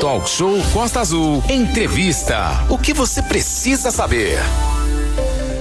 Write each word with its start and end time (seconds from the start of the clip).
Talk 0.00 0.26
Show 0.26 0.56
Costa 0.72 1.00
Azul. 1.00 1.44
Entrevista. 1.50 2.64
O 2.70 2.78
que 2.78 2.94
você 2.94 3.22
precisa 3.22 3.90
saber? 3.90 4.38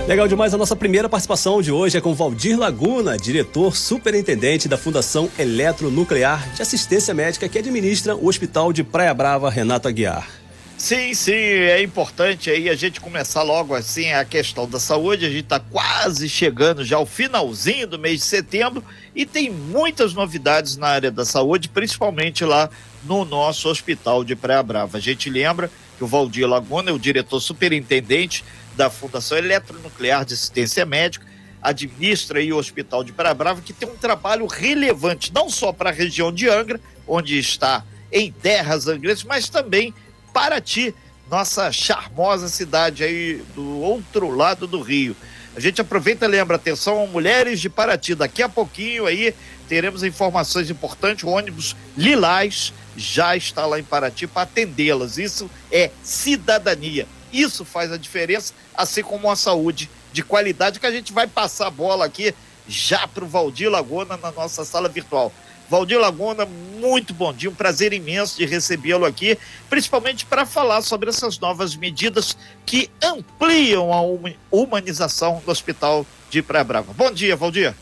Legal 0.07 0.25
demais 0.25 0.53
a 0.53 0.57
nossa 0.57 0.73
primeira 0.73 1.09
participação 1.09 1.61
de 1.61 1.69
hoje 1.69 1.97
é 1.97 2.01
com 2.01 2.13
Valdir 2.13 2.57
Laguna, 2.57 3.17
diretor 3.17 3.75
superintendente 3.75 4.69
da 4.69 4.77
Fundação 4.77 5.29
Eletronuclear 5.37 6.49
de 6.53 6.61
Assistência 6.61 7.13
Médica 7.13 7.49
que 7.49 7.57
administra 7.57 8.15
o 8.15 8.27
Hospital 8.29 8.71
de 8.71 8.85
Praia 8.85 9.13
Brava 9.13 9.49
Renato 9.49 9.89
Aguiar. 9.89 10.29
Sim, 10.77 11.11
sim, 11.15 11.33
é 11.33 11.81
importante 11.81 12.51
aí 12.51 12.69
a 12.69 12.75
gente 12.75 13.01
começar 13.01 13.41
logo 13.41 13.73
assim 13.73 14.13
a 14.13 14.23
questão 14.23 14.69
da 14.69 14.79
saúde. 14.79 15.25
A 15.25 15.29
gente 15.29 15.45
está 15.45 15.59
quase 15.59 16.29
chegando 16.29 16.85
já 16.85 16.97
ao 16.97 17.05
finalzinho 17.05 17.87
do 17.87 17.97
mês 17.97 18.19
de 18.19 18.25
setembro 18.27 18.83
e 19.15 19.25
tem 19.25 19.49
muitas 19.49 20.13
novidades 20.13 20.77
na 20.77 20.87
área 20.87 21.09
da 21.09 21.25
saúde, 21.25 21.67
principalmente 21.67 22.45
lá 22.45 22.69
no 23.03 23.25
nosso 23.25 23.67
hospital 23.67 24.23
de 24.23 24.35
Praia 24.35 24.61
Brava. 24.61 24.99
A 24.99 25.01
gente 25.01 25.31
lembra 25.31 25.71
que 25.97 26.03
o 26.03 26.07
Valdir 26.07 26.47
Laguna 26.47 26.91
é 26.91 26.93
o 26.93 26.99
diretor 26.99 27.39
superintendente 27.39 28.45
da 28.75 28.87
Fundação 28.87 29.35
Eletronuclear 29.35 30.25
de 30.25 30.35
Assistência 30.35 30.85
Médica, 30.85 31.25
administra 31.59 32.37
aí 32.37 32.53
o 32.53 32.57
Hospital 32.57 33.03
de 33.03 33.11
Praia 33.11 33.33
Brava, 33.33 33.61
que 33.61 33.73
tem 33.73 33.89
um 33.89 33.97
trabalho 33.97 34.45
relevante 34.45 35.33
não 35.33 35.49
só 35.49 35.73
para 35.73 35.89
a 35.89 35.93
região 35.93 36.31
de 36.31 36.47
Angra, 36.47 36.79
onde 37.07 37.39
está 37.39 37.83
em 38.11 38.31
terras 38.31 38.87
angrenses, 38.87 39.23
mas 39.23 39.49
também 39.49 39.91
Paraty, 40.37 40.93
nossa 41.31 41.71
charmosa 41.71 42.47
cidade 42.47 43.03
aí 43.03 43.43
do 43.55 43.79
outro 43.79 44.29
lado 44.29 44.67
do 44.67 44.81
Rio. 44.81 45.15
A 45.55 45.59
gente 45.59 45.81
aproveita 45.81 46.25
e 46.25 46.27
lembra, 46.27 46.57
atenção, 46.57 47.07
mulheres 47.07 47.59
de 47.59 47.71
Paraty, 47.71 48.13
daqui 48.13 48.43
a 48.43 48.47
pouquinho 48.47 49.07
aí 49.07 49.33
teremos 49.67 50.03
informações 50.03 50.69
importantes, 50.69 51.23
o 51.23 51.29
ônibus 51.29 51.75
Lilás 51.97 52.71
já 52.95 53.35
está 53.35 53.65
lá 53.65 53.79
em 53.79 53.83
Paraty 53.83 54.27
para 54.27 54.43
atendê-las. 54.43 55.17
Isso 55.17 55.49
é 55.71 55.89
cidadania. 56.03 57.07
Isso 57.33 57.65
faz 57.65 57.91
a 57.91 57.97
diferença, 57.97 58.53
assim 58.75 59.01
como 59.01 59.31
a 59.31 59.35
saúde 59.35 59.89
de 60.13 60.21
qualidade 60.21 60.79
que 60.79 60.85
a 60.85 60.91
gente 60.91 61.11
vai 61.11 61.25
passar 61.25 61.65
a 61.65 61.71
bola 61.71 62.05
aqui 62.05 62.31
já 62.67 63.07
para 63.07 63.23
o 63.23 63.27
Valdir 63.27 63.71
Laguna 63.71 64.17
na 64.17 64.31
nossa 64.31 64.63
sala 64.63 64.87
virtual. 64.87 65.33
Valdir 65.69 65.99
Laguna, 65.99 66.45
muito 66.45 67.13
bom 67.13 67.33
dia, 67.33 67.49
um 67.49 67.55
prazer 67.55 67.91
imenso 67.91 68.37
de 68.37 68.45
recebê-lo 68.45 69.05
aqui, 69.05 69.37
principalmente 69.69 70.25
para 70.25 70.45
falar 70.45 70.81
sobre 70.81 71.09
essas 71.09 71.37
novas 71.39 71.75
medidas 71.75 72.37
que 72.65 72.89
ampliam 73.03 73.91
a 73.91 74.01
humanização 74.49 75.41
do 75.45 75.51
Hospital 75.51 76.05
de 76.29 76.41
Praia 76.41 76.63
Brava. 76.63 76.93
Bom 76.93 77.11
dia, 77.11 77.35
Valdir. 77.35 77.75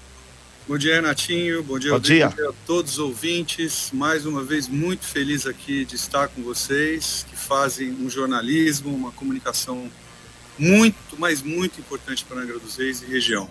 Bom 0.67 0.79
dia, 0.79 0.95
Renatinho. 0.95 1.61
Bom 1.61 1.77
dia, 1.77 1.91
bom 1.91 1.99
dia. 1.99 2.25
a 2.27 2.53
todos 2.65 2.93
os 2.93 2.99
ouvintes. 2.99 3.91
Mais 3.93 4.25
uma 4.25 4.43
vez, 4.43 4.67
muito 4.67 5.05
feliz 5.05 5.45
aqui 5.45 5.85
de 5.85 5.95
estar 5.95 6.27
com 6.29 6.41
vocês, 6.41 7.23
que 7.29 7.35
fazem 7.35 7.91
um 7.91 8.09
jornalismo, 8.09 8.95
uma 8.95 9.11
comunicação 9.11 9.91
muito, 10.57 10.97
mas 11.19 11.43
muito 11.43 11.79
importante 11.79 12.25
para 12.25 12.39
a 12.39 12.43
Angra 12.43 12.57
dos 12.57 12.77
Reis 12.77 13.03
e 13.03 13.05
região. 13.05 13.47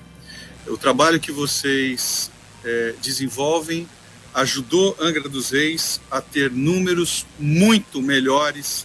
O 0.67 0.77
trabalho 0.77 1.21
que 1.21 1.31
vocês 1.31 2.33
é, 2.65 2.95
desenvolvem 3.01 3.87
ajudou 4.35 4.97
Angra 5.01 5.29
dos 5.29 5.51
Reis 5.51 6.01
a 6.11 6.21
ter 6.21 6.51
números 6.51 7.25
muito 7.39 8.03
melhores 8.03 8.85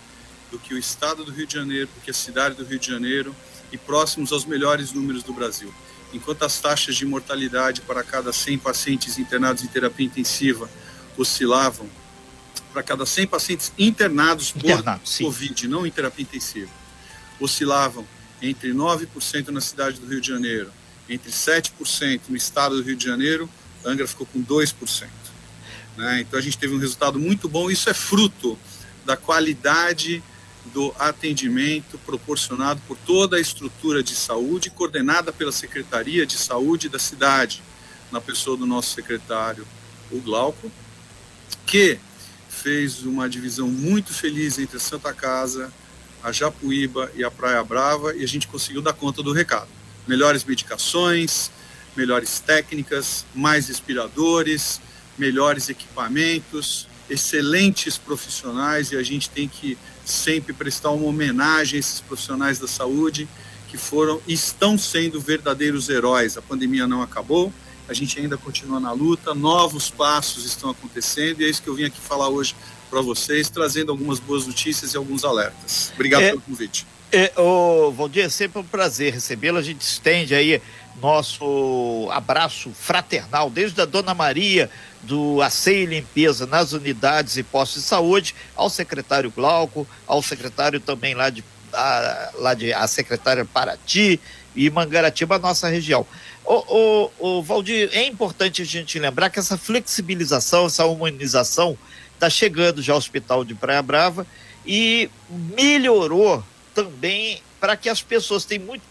do 0.51 0.59
que 0.59 0.75
o 0.75 0.77
estado 0.77 1.23
do 1.23 1.31
Rio 1.31 1.47
de 1.47 1.55
Janeiro, 1.55 1.89
do 1.95 2.01
que 2.01 2.11
a 2.11 2.13
cidade 2.13 2.55
do 2.55 2.63
Rio 2.63 2.77
de 2.77 2.87
Janeiro 2.87 3.35
e 3.71 3.77
próximos 3.77 4.31
aos 4.31 4.45
melhores 4.45 4.93
números 4.93 5.23
do 5.23 5.33
Brasil. 5.33 5.73
Enquanto 6.13 6.43
as 6.43 6.59
taxas 6.59 6.95
de 6.95 7.05
mortalidade 7.05 7.81
para 7.81 8.03
cada 8.03 8.31
100 8.31 8.59
pacientes 8.59 9.17
internados 9.17 9.63
em 9.63 9.67
terapia 9.67 10.05
intensiva 10.05 10.69
oscilavam, 11.17 11.89
para 12.71 12.83
cada 12.83 13.05
100 13.05 13.27
pacientes 13.27 13.73
internados 13.77 14.51
por 14.51 14.69
Internado, 14.69 15.01
Covid, 15.19 15.67
não 15.67 15.85
em 15.85 15.91
terapia 15.91 16.23
intensiva, 16.23 16.71
oscilavam 17.39 18.07
entre 18.41 18.71
9% 18.71 19.49
na 19.49 19.61
cidade 19.61 19.99
do 19.99 20.07
Rio 20.07 20.21
de 20.21 20.27
Janeiro, 20.27 20.71
entre 21.09 21.31
7% 21.31 22.21
no 22.29 22.37
estado 22.37 22.77
do 22.77 22.83
Rio 22.83 22.95
de 22.95 23.05
Janeiro, 23.05 23.49
Angra 23.83 24.07
ficou 24.07 24.27
com 24.27 24.43
2%. 24.43 25.07
Né? 25.99 26.21
Então 26.21 26.39
a 26.39 26.41
gente 26.41 26.57
teve 26.57 26.73
um 26.73 26.79
resultado 26.79 27.19
muito 27.19 27.49
bom. 27.49 27.69
Isso 27.69 27.89
é 27.89 27.93
fruto 27.93 28.57
da 29.05 29.17
qualidade 29.17 30.23
do 30.73 30.95
atendimento 30.97 31.97
proporcionado 32.05 32.81
por 32.87 32.97
toda 33.05 33.35
a 33.35 33.39
estrutura 33.39 34.01
de 34.01 34.15
saúde, 34.15 34.69
coordenada 34.69 35.33
pela 35.33 35.51
Secretaria 35.51 36.25
de 36.25 36.37
Saúde 36.37 36.87
da 36.87 36.97
cidade, 36.97 37.61
na 38.13 38.21
pessoa 38.21 38.55
do 38.55 38.65
nosso 38.65 38.95
secretário, 38.95 39.67
o 40.09 40.19
Glauco, 40.21 40.71
que 41.65 41.99
fez 42.47 43.03
uma 43.03 43.27
divisão 43.27 43.67
muito 43.67 44.13
feliz 44.13 44.57
entre 44.57 44.77
a 44.77 44.79
Santa 44.79 45.13
Casa, 45.13 45.71
a 46.23 46.31
Japuíba 46.31 47.11
e 47.13 47.25
a 47.25 47.31
Praia 47.31 47.63
Brava, 47.63 48.15
e 48.15 48.23
a 48.23 48.27
gente 48.27 48.47
conseguiu 48.47 48.81
dar 48.81 48.93
conta 48.93 49.21
do 49.21 49.33
recado. 49.33 49.67
Melhores 50.07 50.45
medicações, 50.45 51.51
melhores 51.95 52.39
técnicas, 52.39 53.25
mais 53.35 53.67
respiradores, 53.67 54.79
melhores 55.19 55.69
equipamentos, 55.69 56.87
excelentes 57.09 57.97
profissionais 57.97 58.91
e 58.91 58.97
a 58.97 59.03
gente 59.03 59.29
tem 59.29 59.47
que 59.47 59.77
sempre 60.05 60.53
prestar 60.53 60.91
uma 60.91 61.05
homenagem 61.05 61.77
a 61.77 61.79
esses 61.79 61.99
profissionais 61.99 62.59
da 62.59 62.67
saúde 62.67 63.27
que 63.67 63.77
foram 63.77 64.21
e 64.27 64.33
estão 64.33 64.77
sendo 64.77 65.19
verdadeiros 65.19 65.89
heróis. 65.89 66.37
A 66.37 66.41
pandemia 66.41 66.87
não 66.87 67.01
acabou, 67.01 67.53
a 67.87 67.93
gente 67.93 68.19
ainda 68.19 68.37
continua 68.37 68.79
na 68.79 68.91
luta, 68.91 69.33
novos 69.33 69.89
passos 69.89 70.45
estão 70.45 70.69
acontecendo 70.69 71.41
e 71.41 71.45
é 71.45 71.49
isso 71.49 71.61
que 71.61 71.67
eu 71.67 71.75
vim 71.75 71.83
aqui 71.83 71.99
falar 71.99 72.29
hoje 72.29 72.55
para 72.89 73.01
vocês, 73.01 73.49
trazendo 73.49 73.91
algumas 73.91 74.19
boas 74.19 74.47
notícias 74.47 74.93
e 74.93 74.97
alguns 74.97 75.23
alertas. 75.23 75.91
Obrigado 75.93 76.23
é, 76.23 76.29
pelo 76.29 76.41
convite. 76.41 76.87
É, 77.11 77.31
oh, 77.37 77.91
Valdir, 77.91 78.25
é 78.25 78.29
sempre 78.29 78.59
um 78.59 78.63
prazer 78.63 79.13
recebê-lo. 79.13 79.57
A 79.57 79.61
gente 79.61 79.81
estende 79.81 80.33
aí 80.33 80.61
nosso 81.01 82.07
abraço 82.11 82.71
fraternal, 82.71 83.49
desde 83.49 83.81
a 83.81 83.85
Dona 83.85 84.13
Maria, 84.13 84.69
do 85.01 85.41
Aceio 85.41 85.83
e 85.83 85.85
Limpeza 85.85 86.45
nas 86.45 86.73
unidades 86.73 87.37
e 87.37 87.43
postos 87.43 87.83
de 87.83 87.87
saúde, 87.87 88.35
ao 88.55 88.69
secretário 88.69 89.31
Glauco, 89.31 89.87
ao 90.05 90.21
secretário 90.21 90.79
também 90.79 91.13
lá 91.13 91.29
de, 91.29 91.43
a, 91.73 92.31
lá 92.35 92.53
de 92.53 92.73
a 92.73 92.87
secretária 92.87 93.45
Paraty 93.45 94.19
e 94.55 94.69
Mangaratiba, 94.69 95.39
nossa 95.39 95.69
região. 95.69 96.05
O, 96.43 97.11
o, 97.19 97.37
o 97.37 97.43
Valdir, 97.43 97.89
é 97.93 98.05
importante 98.05 98.61
a 98.61 98.65
gente 98.65 98.97
lembrar 98.99 99.29
que 99.29 99.39
essa 99.39 99.57
flexibilização, 99.57 100.65
essa 100.65 100.85
humanização 100.85 101.77
está 102.13 102.29
chegando 102.29 102.81
já 102.81 102.93
ao 102.93 102.97
Hospital 102.97 103.45
de 103.45 103.55
Praia 103.55 103.81
Brava 103.81 104.25
e 104.65 105.09
melhorou 105.29 106.43
também 106.73 107.41
para 107.59 107.77
que 107.77 107.87
as 107.87 108.01
pessoas 108.01 108.45
têm 108.45 108.59
muito 108.59 108.81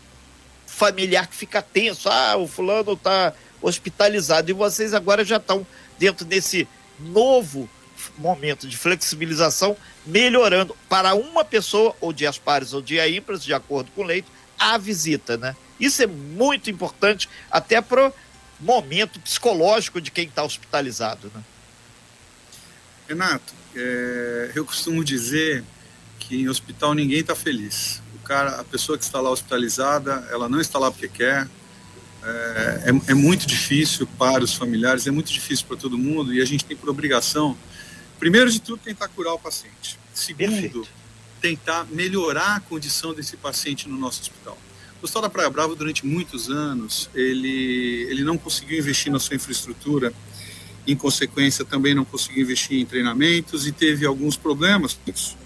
familiar 0.78 1.26
que 1.26 1.34
fica 1.34 1.60
tenso. 1.60 2.08
Ah, 2.08 2.36
o 2.36 2.46
fulano 2.46 2.92
está 2.92 3.34
hospitalizado. 3.60 4.48
E 4.48 4.54
vocês 4.54 4.94
agora 4.94 5.24
já 5.24 5.36
estão 5.36 5.66
dentro 5.98 6.24
desse 6.24 6.68
novo 7.00 7.68
momento 8.16 8.68
de 8.68 8.76
flexibilização, 8.76 9.76
melhorando 10.06 10.76
para 10.88 11.14
uma 11.14 11.44
pessoa, 11.44 11.94
ou 12.00 12.12
dias 12.12 12.38
pares 12.38 12.72
ou 12.72 12.80
dia 12.80 13.08
ímpares, 13.08 13.42
de 13.42 13.52
acordo 13.52 13.90
com 13.90 14.02
o 14.02 14.04
leito, 14.04 14.30
a 14.56 14.78
visita, 14.78 15.36
né? 15.36 15.56
Isso 15.80 16.02
é 16.02 16.06
muito 16.06 16.70
importante 16.70 17.28
até 17.50 17.80
para 17.80 18.08
o 18.08 18.12
momento 18.60 19.18
psicológico 19.20 20.00
de 20.00 20.12
quem 20.12 20.28
está 20.28 20.44
hospitalizado, 20.44 21.30
né? 21.34 21.42
Renato, 23.08 23.52
é, 23.74 24.52
eu 24.54 24.64
costumo 24.64 25.02
dizer 25.02 25.64
que 26.20 26.42
em 26.42 26.48
hospital 26.48 26.94
ninguém 26.94 27.20
está 27.20 27.34
feliz 27.34 28.00
cara, 28.28 28.60
a 28.60 28.64
pessoa 28.64 28.98
que 28.98 29.04
está 29.04 29.20
lá 29.22 29.30
hospitalizada, 29.30 30.28
ela 30.30 30.50
não 30.50 30.60
está 30.60 30.78
lá 30.78 30.90
porque 30.90 31.08
quer. 31.08 31.48
É, 32.22 32.90
é, 32.90 33.12
é 33.12 33.14
muito 33.14 33.46
difícil 33.46 34.06
para 34.18 34.44
os 34.44 34.52
familiares, 34.52 35.06
é 35.06 35.10
muito 35.10 35.32
difícil 35.32 35.64
para 35.66 35.78
todo 35.78 35.96
mundo 35.96 36.34
e 36.34 36.42
a 36.42 36.44
gente 36.44 36.64
tem 36.64 36.76
por 36.76 36.90
obrigação, 36.90 37.56
primeiro 38.18 38.50
de 38.50 38.60
tudo, 38.60 38.80
tentar 38.84 39.08
curar 39.08 39.32
o 39.32 39.38
paciente. 39.38 39.98
Segundo, 40.12 40.50
Perfeito. 40.50 40.88
tentar 41.40 41.86
melhorar 41.90 42.56
a 42.56 42.60
condição 42.60 43.14
desse 43.14 43.36
paciente 43.36 43.88
no 43.88 43.96
nosso 43.96 44.20
hospital. 44.20 44.58
O 45.00 45.04
Hospital 45.04 45.22
da 45.22 45.30
Praia 45.30 45.48
Brava, 45.48 45.74
durante 45.76 46.04
muitos 46.04 46.50
anos, 46.50 47.08
ele, 47.14 48.08
ele 48.10 48.24
não 48.24 48.36
conseguiu 48.36 48.78
investir 48.78 49.12
na 49.12 49.20
sua 49.20 49.36
infraestrutura, 49.36 50.12
em 50.86 50.96
consequência, 50.96 51.64
também 51.64 51.94
não 51.94 52.04
conseguiu 52.04 52.42
investir 52.42 52.78
em 52.80 52.84
treinamentos 52.84 53.66
e 53.66 53.72
teve 53.72 54.04
alguns 54.04 54.36
problemas 54.36 54.94
com 54.94 55.10
isso. 55.10 55.36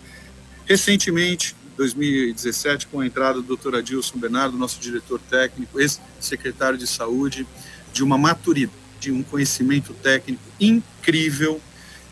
Recentemente, 0.64 1.54
2017, 1.76 2.86
com 2.86 3.00
a 3.00 3.06
entrada 3.06 3.40
do 3.40 3.56
Dr. 3.56 3.76
Adilson 3.76 4.18
Bernardo, 4.18 4.56
nosso 4.56 4.80
diretor 4.80 5.20
técnico, 5.20 5.80
ex-secretário 5.80 6.78
de 6.78 6.86
saúde, 6.86 7.46
de 7.92 8.02
uma 8.02 8.16
maturidade, 8.18 8.80
de 9.00 9.10
um 9.10 9.22
conhecimento 9.22 9.92
técnico 9.94 10.42
incrível. 10.60 11.60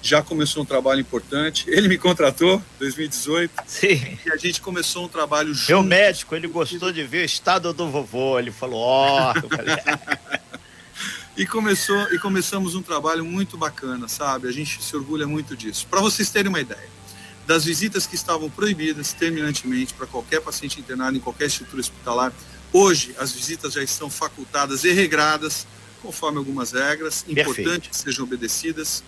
Já 0.02 0.22
começou 0.22 0.62
um 0.62 0.66
trabalho 0.66 1.00
importante. 1.00 1.68
Ele 1.68 1.86
me 1.86 1.98
contratou 1.98 2.56
em 2.56 2.78
2018. 2.78 3.52
Sim. 3.66 4.18
E 4.24 4.32
a 4.32 4.36
gente 4.36 4.60
começou 4.60 5.04
um 5.04 5.08
trabalho 5.08 5.54
junto. 5.54 5.68
Meu 5.68 5.82
médico, 5.82 6.34
ele 6.34 6.48
gostou 6.48 6.90
de 6.90 7.04
ver 7.04 7.22
o 7.22 7.26
estado 7.26 7.72
do 7.72 7.88
vovô. 7.88 8.38
Ele 8.38 8.50
falou: 8.50 8.80
Ó. 8.80 9.34
Oh. 9.34 10.40
e 11.36 11.46
começou 11.46 12.12
e 12.12 12.18
começamos 12.18 12.74
um 12.74 12.82
trabalho 12.82 13.24
muito 13.24 13.56
bacana, 13.56 14.08
sabe? 14.08 14.48
A 14.48 14.52
gente 14.52 14.82
se 14.82 14.96
orgulha 14.96 15.26
muito 15.26 15.56
disso. 15.56 15.86
Para 15.86 16.00
vocês 16.00 16.30
terem 16.30 16.48
uma 16.48 16.60
ideia, 16.60 16.88
das 17.50 17.64
visitas 17.64 18.06
que 18.06 18.14
estavam 18.14 18.48
proibidas 18.48 19.12
terminantemente 19.12 19.92
para 19.92 20.06
qualquer 20.06 20.40
paciente 20.40 20.78
internado 20.78 21.16
em 21.16 21.20
qualquer 21.20 21.46
estrutura 21.46 21.80
hospitalar, 21.80 22.32
hoje 22.72 23.12
as 23.18 23.32
visitas 23.32 23.72
já 23.72 23.82
estão 23.82 24.08
facultadas 24.08 24.84
e 24.84 24.92
regradas 24.92 25.66
conforme 26.00 26.38
algumas 26.38 26.70
regras, 26.70 27.24
importante 27.26 27.90
que 27.90 27.96
sejam 27.96 28.24
obedecidas. 28.24 29.02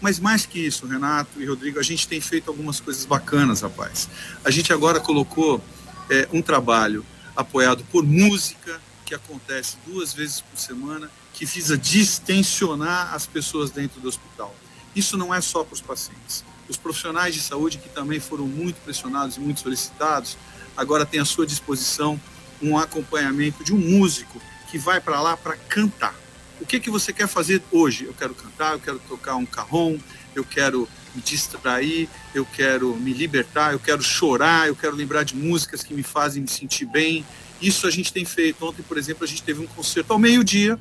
Mas 0.00 0.18
mais 0.18 0.44
que 0.44 0.58
isso, 0.58 0.84
Renato 0.84 1.40
e 1.40 1.46
Rodrigo, 1.46 1.78
a 1.78 1.82
gente 1.84 2.08
tem 2.08 2.20
feito 2.20 2.50
algumas 2.50 2.80
coisas 2.80 3.04
bacanas, 3.04 3.60
rapaz. 3.60 4.08
A 4.44 4.50
gente 4.50 4.72
agora 4.72 4.98
colocou 4.98 5.62
é, 6.10 6.28
um 6.32 6.42
trabalho 6.42 7.06
apoiado 7.36 7.84
por 7.84 8.04
música, 8.04 8.80
que 9.04 9.14
acontece 9.14 9.76
duas 9.86 10.12
vezes 10.12 10.40
por 10.40 10.58
semana, 10.58 11.08
que 11.32 11.46
visa 11.46 11.78
distensionar 11.78 13.14
as 13.14 13.26
pessoas 13.26 13.70
dentro 13.70 14.00
do 14.00 14.08
hospital. 14.08 14.52
Isso 14.92 15.16
não 15.16 15.32
é 15.32 15.40
só 15.40 15.62
para 15.62 15.74
os 15.74 15.80
pacientes. 15.80 16.44
Os 16.68 16.76
profissionais 16.76 17.34
de 17.34 17.40
saúde, 17.40 17.78
que 17.78 17.88
também 17.88 18.20
foram 18.20 18.46
muito 18.46 18.76
pressionados 18.82 19.36
e 19.36 19.40
muito 19.40 19.60
solicitados, 19.60 20.36
agora 20.76 21.06
têm 21.06 21.20
à 21.20 21.24
sua 21.24 21.46
disposição 21.46 22.20
um 22.62 22.76
acompanhamento 22.76 23.62
de 23.62 23.72
um 23.72 23.78
músico 23.78 24.40
que 24.70 24.78
vai 24.78 25.00
para 25.00 25.20
lá 25.20 25.36
para 25.36 25.56
cantar. 25.56 26.14
O 26.60 26.66
que, 26.66 26.80
que 26.80 26.90
você 26.90 27.12
quer 27.12 27.28
fazer 27.28 27.62
hoje? 27.70 28.04
Eu 28.04 28.14
quero 28.14 28.34
cantar, 28.34 28.72
eu 28.72 28.80
quero 28.80 28.98
tocar 29.00 29.36
um 29.36 29.44
carrom, 29.44 29.98
eu 30.34 30.42
quero 30.42 30.88
me 31.14 31.22
distrair, 31.22 32.08
eu 32.34 32.44
quero 32.44 32.94
me 32.96 33.12
libertar, 33.12 33.72
eu 33.72 33.78
quero 33.78 34.02
chorar, 34.02 34.68
eu 34.68 34.74
quero 34.74 34.96
lembrar 34.96 35.22
de 35.22 35.36
músicas 35.36 35.82
que 35.82 35.94
me 35.94 36.02
fazem 36.02 36.42
me 36.42 36.48
sentir 36.48 36.86
bem. 36.86 37.24
Isso 37.60 37.86
a 37.86 37.90
gente 37.90 38.12
tem 38.12 38.24
feito. 38.24 38.64
Ontem, 38.64 38.82
por 38.82 38.98
exemplo, 38.98 39.24
a 39.24 39.26
gente 39.26 39.42
teve 39.42 39.60
um 39.60 39.66
concerto 39.66 40.12
ao 40.12 40.18
meio-dia 40.18 40.78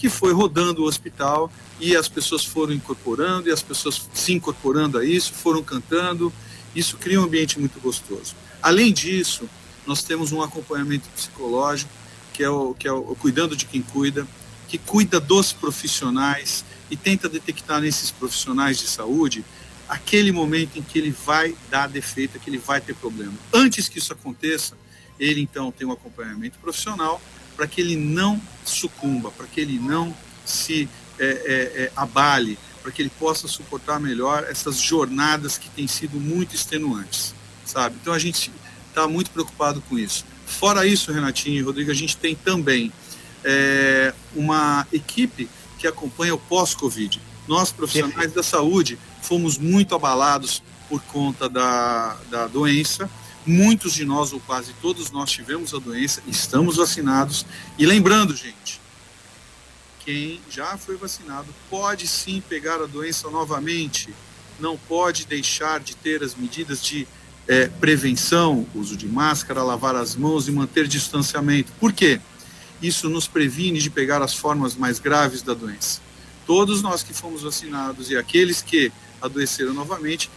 que 0.00 0.08
foi 0.08 0.32
rodando 0.32 0.82
o 0.82 0.86
hospital 0.86 1.52
e 1.78 1.94
as 1.94 2.08
pessoas 2.08 2.42
foram 2.42 2.72
incorporando 2.72 3.50
e 3.50 3.52
as 3.52 3.62
pessoas 3.62 4.08
se 4.14 4.32
incorporando 4.32 4.96
a 4.96 5.04
isso, 5.04 5.34
foram 5.34 5.62
cantando. 5.62 6.32
Isso 6.74 6.96
cria 6.96 7.20
um 7.20 7.24
ambiente 7.24 7.60
muito 7.60 7.78
gostoso. 7.80 8.34
Além 8.62 8.94
disso, 8.94 9.46
nós 9.86 10.02
temos 10.02 10.32
um 10.32 10.40
acompanhamento 10.40 11.06
psicológico, 11.10 11.90
que 12.32 12.42
é 12.42 12.48
o, 12.48 12.72
que 12.72 12.88
é 12.88 12.92
o 12.92 13.14
cuidando 13.14 13.54
de 13.54 13.66
quem 13.66 13.82
cuida, 13.82 14.26
que 14.66 14.78
cuida 14.78 15.20
dos 15.20 15.52
profissionais 15.52 16.64
e 16.90 16.96
tenta 16.96 17.28
detectar 17.28 17.78
nesses 17.78 18.10
profissionais 18.10 18.78
de 18.78 18.86
saúde 18.86 19.44
aquele 19.86 20.32
momento 20.32 20.78
em 20.78 20.82
que 20.82 20.98
ele 20.98 21.10
vai 21.10 21.54
dar 21.68 21.88
defeito, 21.88 22.40
que 22.40 22.48
ele 22.48 22.58
vai 22.58 22.80
ter 22.80 22.94
problema. 22.94 23.34
Antes 23.52 23.86
que 23.86 23.98
isso 23.98 24.14
aconteça, 24.14 24.78
ele 25.18 25.42
então 25.42 25.70
tem 25.70 25.86
um 25.86 25.92
acompanhamento 25.92 26.58
profissional 26.58 27.20
para 27.60 27.68
que 27.68 27.78
ele 27.82 27.94
não 27.94 28.40
sucumba, 28.64 29.30
para 29.30 29.46
que 29.46 29.60
ele 29.60 29.78
não 29.78 30.16
se 30.46 30.88
é, 31.18 31.26
é, 31.26 31.82
é, 31.82 31.92
abale, 31.94 32.58
para 32.82 32.90
que 32.90 33.02
ele 33.02 33.12
possa 33.18 33.46
suportar 33.46 34.00
melhor 34.00 34.46
essas 34.48 34.78
jornadas 34.80 35.58
que 35.58 35.68
têm 35.68 35.86
sido 35.86 36.18
muito 36.18 36.54
extenuantes, 36.54 37.34
sabe? 37.66 37.96
Então 38.00 38.14
a 38.14 38.18
gente 38.18 38.50
está 38.88 39.06
muito 39.06 39.30
preocupado 39.30 39.82
com 39.82 39.98
isso. 39.98 40.24
Fora 40.46 40.86
isso, 40.86 41.12
Renatinho 41.12 41.58
e 41.58 41.60
Rodrigo, 41.60 41.90
a 41.90 41.94
gente 41.94 42.16
tem 42.16 42.34
também 42.34 42.90
é, 43.44 44.14
uma 44.34 44.86
equipe 44.90 45.46
que 45.78 45.86
acompanha 45.86 46.34
o 46.34 46.38
pós-Covid. 46.38 47.20
Nós, 47.46 47.70
profissionais 47.70 48.32
da 48.32 48.42
saúde, 48.42 48.98
fomos 49.20 49.58
muito 49.58 49.94
abalados 49.94 50.62
por 50.88 51.02
conta 51.02 51.46
da, 51.46 52.16
da 52.30 52.46
doença. 52.46 53.10
Muitos 53.46 53.94
de 53.94 54.04
nós, 54.04 54.32
ou 54.32 54.40
quase 54.40 54.72
todos 54.82 55.10
nós, 55.10 55.30
tivemos 55.30 55.72
a 55.72 55.78
doença, 55.78 56.22
estamos 56.26 56.76
vacinados. 56.76 57.46
E 57.78 57.86
lembrando, 57.86 58.36
gente, 58.36 58.80
quem 60.04 60.40
já 60.50 60.76
foi 60.76 60.96
vacinado 60.96 61.48
pode 61.68 62.06
sim 62.06 62.42
pegar 62.46 62.82
a 62.82 62.86
doença 62.86 63.30
novamente, 63.30 64.12
não 64.58 64.76
pode 64.76 65.26
deixar 65.26 65.80
de 65.80 65.96
ter 65.96 66.22
as 66.22 66.34
medidas 66.34 66.82
de 66.82 67.06
é, 67.48 67.68
prevenção, 67.68 68.66
uso 68.74 68.96
de 68.96 69.08
máscara, 69.08 69.62
lavar 69.62 69.96
as 69.96 70.14
mãos 70.14 70.46
e 70.46 70.52
manter 70.52 70.86
distanciamento. 70.86 71.72
Por 71.80 71.92
quê? 71.92 72.20
Isso 72.82 73.08
nos 73.08 73.26
previne 73.26 73.78
de 73.78 73.90
pegar 73.90 74.22
as 74.22 74.34
formas 74.34 74.74
mais 74.76 74.98
graves 74.98 75.42
da 75.42 75.54
doença. 75.54 76.00
Todos 76.46 76.82
nós 76.82 77.02
que 77.02 77.12
fomos 77.12 77.42
vacinados 77.42 78.10
e 78.10 78.16
aqueles 78.16 78.62
que 78.62 78.92
adoeceram 79.20 79.74
novamente 79.74 80.30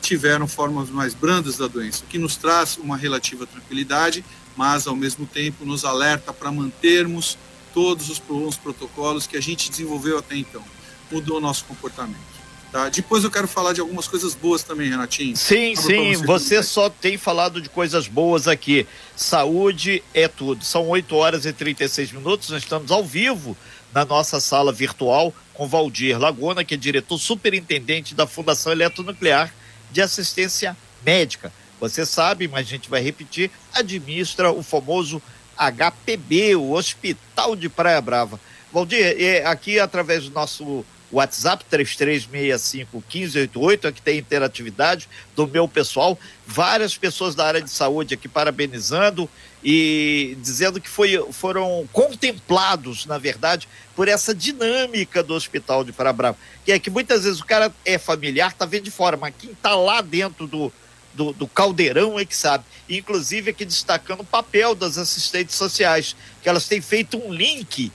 tiveram 0.00 0.46
formas 0.46 0.90
mais 0.90 1.14
brandas 1.14 1.56
da 1.56 1.66
doença, 1.66 2.04
o 2.04 2.06
que 2.06 2.18
nos 2.18 2.36
traz 2.36 2.76
uma 2.76 2.96
relativa 2.96 3.46
tranquilidade, 3.46 4.24
mas 4.56 4.86
ao 4.86 4.96
mesmo 4.96 5.26
tempo 5.26 5.64
nos 5.64 5.84
alerta 5.84 6.32
para 6.32 6.50
mantermos 6.50 7.38
todos 7.72 8.10
os 8.10 8.56
protocolos 8.56 9.26
que 9.26 9.36
a 9.36 9.40
gente 9.40 9.70
desenvolveu 9.70 10.18
até 10.18 10.36
então. 10.36 10.62
Mudou 11.10 11.38
o 11.38 11.40
nosso 11.40 11.64
comportamento. 11.64 12.38
Tá? 12.72 12.88
Depois 12.90 13.24
eu 13.24 13.30
quero 13.30 13.48
falar 13.48 13.72
de 13.72 13.80
algumas 13.80 14.06
coisas 14.06 14.34
boas 14.34 14.62
também, 14.62 14.90
Renatinho. 14.90 15.36
Sim, 15.36 15.74
sim, 15.74 16.14
você, 16.14 16.26
você 16.26 16.62
só 16.62 16.90
tem 16.90 17.16
falado 17.16 17.62
de 17.62 17.68
coisas 17.68 18.06
boas 18.06 18.46
aqui. 18.46 18.86
Saúde 19.16 20.02
é 20.12 20.28
tudo. 20.28 20.64
São 20.64 20.86
8 20.88 21.14
horas 21.16 21.46
e 21.46 21.52
36 21.52 22.12
minutos, 22.12 22.50
nós 22.50 22.62
estamos 22.62 22.90
ao 22.90 23.04
vivo 23.04 23.56
na 23.94 24.04
nossa 24.04 24.38
sala 24.38 24.70
virtual 24.70 25.32
com 25.54 25.66
Valdir 25.66 26.18
Laguna, 26.18 26.62
que 26.62 26.74
é 26.74 26.76
diretor 26.76 27.18
superintendente 27.18 28.14
da 28.14 28.26
Fundação 28.26 28.70
Eletronuclear 28.72 29.52
de 29.90 30.00
Assistência 30.00 30.76
Médica. 31.04 31.52
Você 31.80 32.04
sabe, 32.04 32.48
mas 32.48 32.66
a 32.66 32.70
gente 32.70 32.90
vai 32.90 33.00
repetir, 33.00 33.50
administra 33.72 34.50
o 34.50 34.62
famoso 34.62 35.22
HPB, 35.56 36.56
o 36.56 36.72
Hospital 36.72 37.56
de 37.56 37.68
Praia 37.68 38.00
Brava. 38.00 38.40
Valdir, 38.72 39.16
é, 39.18 39.44
aqui 39.46 39.78
através 39.78 40.24
do 40.24 40.30
nosso 40.30 40.84
WhatsApp 41.10 41.64
3365-1588, 41.70 43.86
aqui 43.86 44.02
tem 44.02 44.18
interatividade 44.18 45.08
do 45.34 45.46
meu 45.46 45.66
pessoal. 45.66 46.18
Várias 46.46 46.98
pessoas 46.98 47.34
da 47.34 47.46
área 47.46 47.62
de 47.62 47.70
saúde 47.70 48.12
aqui 48.14 48.28
parabenizando 48.28 49.26
e 49.62 50.36
dizendo 50.40 50.80
que 50.80 50.88
foi, 50.88 51.16
foram 51.32 51.88
contemplados, 51.92 53.06
na 53.06 53.18
verdade, 53.18 53.68
por 53.96 54.08
essa 54.08 54.34
dinâmica 54.34 55.22
do 55.22 55.34
Hospital 55.34 55.82
de 55.82 55.92
Parabrava. 55.92 56.38
Que 56.64 56.72
é 56.72 56.78
que 56.78 56.90
muitas 56.90 57.24
vezes 57.24 57.40
o 57.40 57.44
cara 57.44 57.72
é 57.84 57.98
familiar, 57.98 58.52
tá 58.52 58.64
vendo 58.64 58.84
de 58.84 58.90
fora, 58.90 59.16
mas 59.16 59.34
quem 59.38 59.50
está 59.50 59.74
lá 59.74 60.00
dentro 60.00 60.46
do, 60.46 60.72
do, 61.12 61.32
do, 61.32 61.48
caldeirão 61.48 62.18
é 62.18 62.24
que 62.24 62.36
sabe. 62.36 62.64
Inclusive 62.88 63.50
aqui 63.50 63.64
destacando 63.64 64.20
o 64.20 64.24
papel 64.24 64.74
das 64.74 64.96
assistentes 64.96 65.56
sociais, 65.56 66.14
que 66.42 66.48
elas 66.48 66.68
têm 66.68 66.80
feito 66.80 67.18
um 67.18 67.32
link 67.32 67.90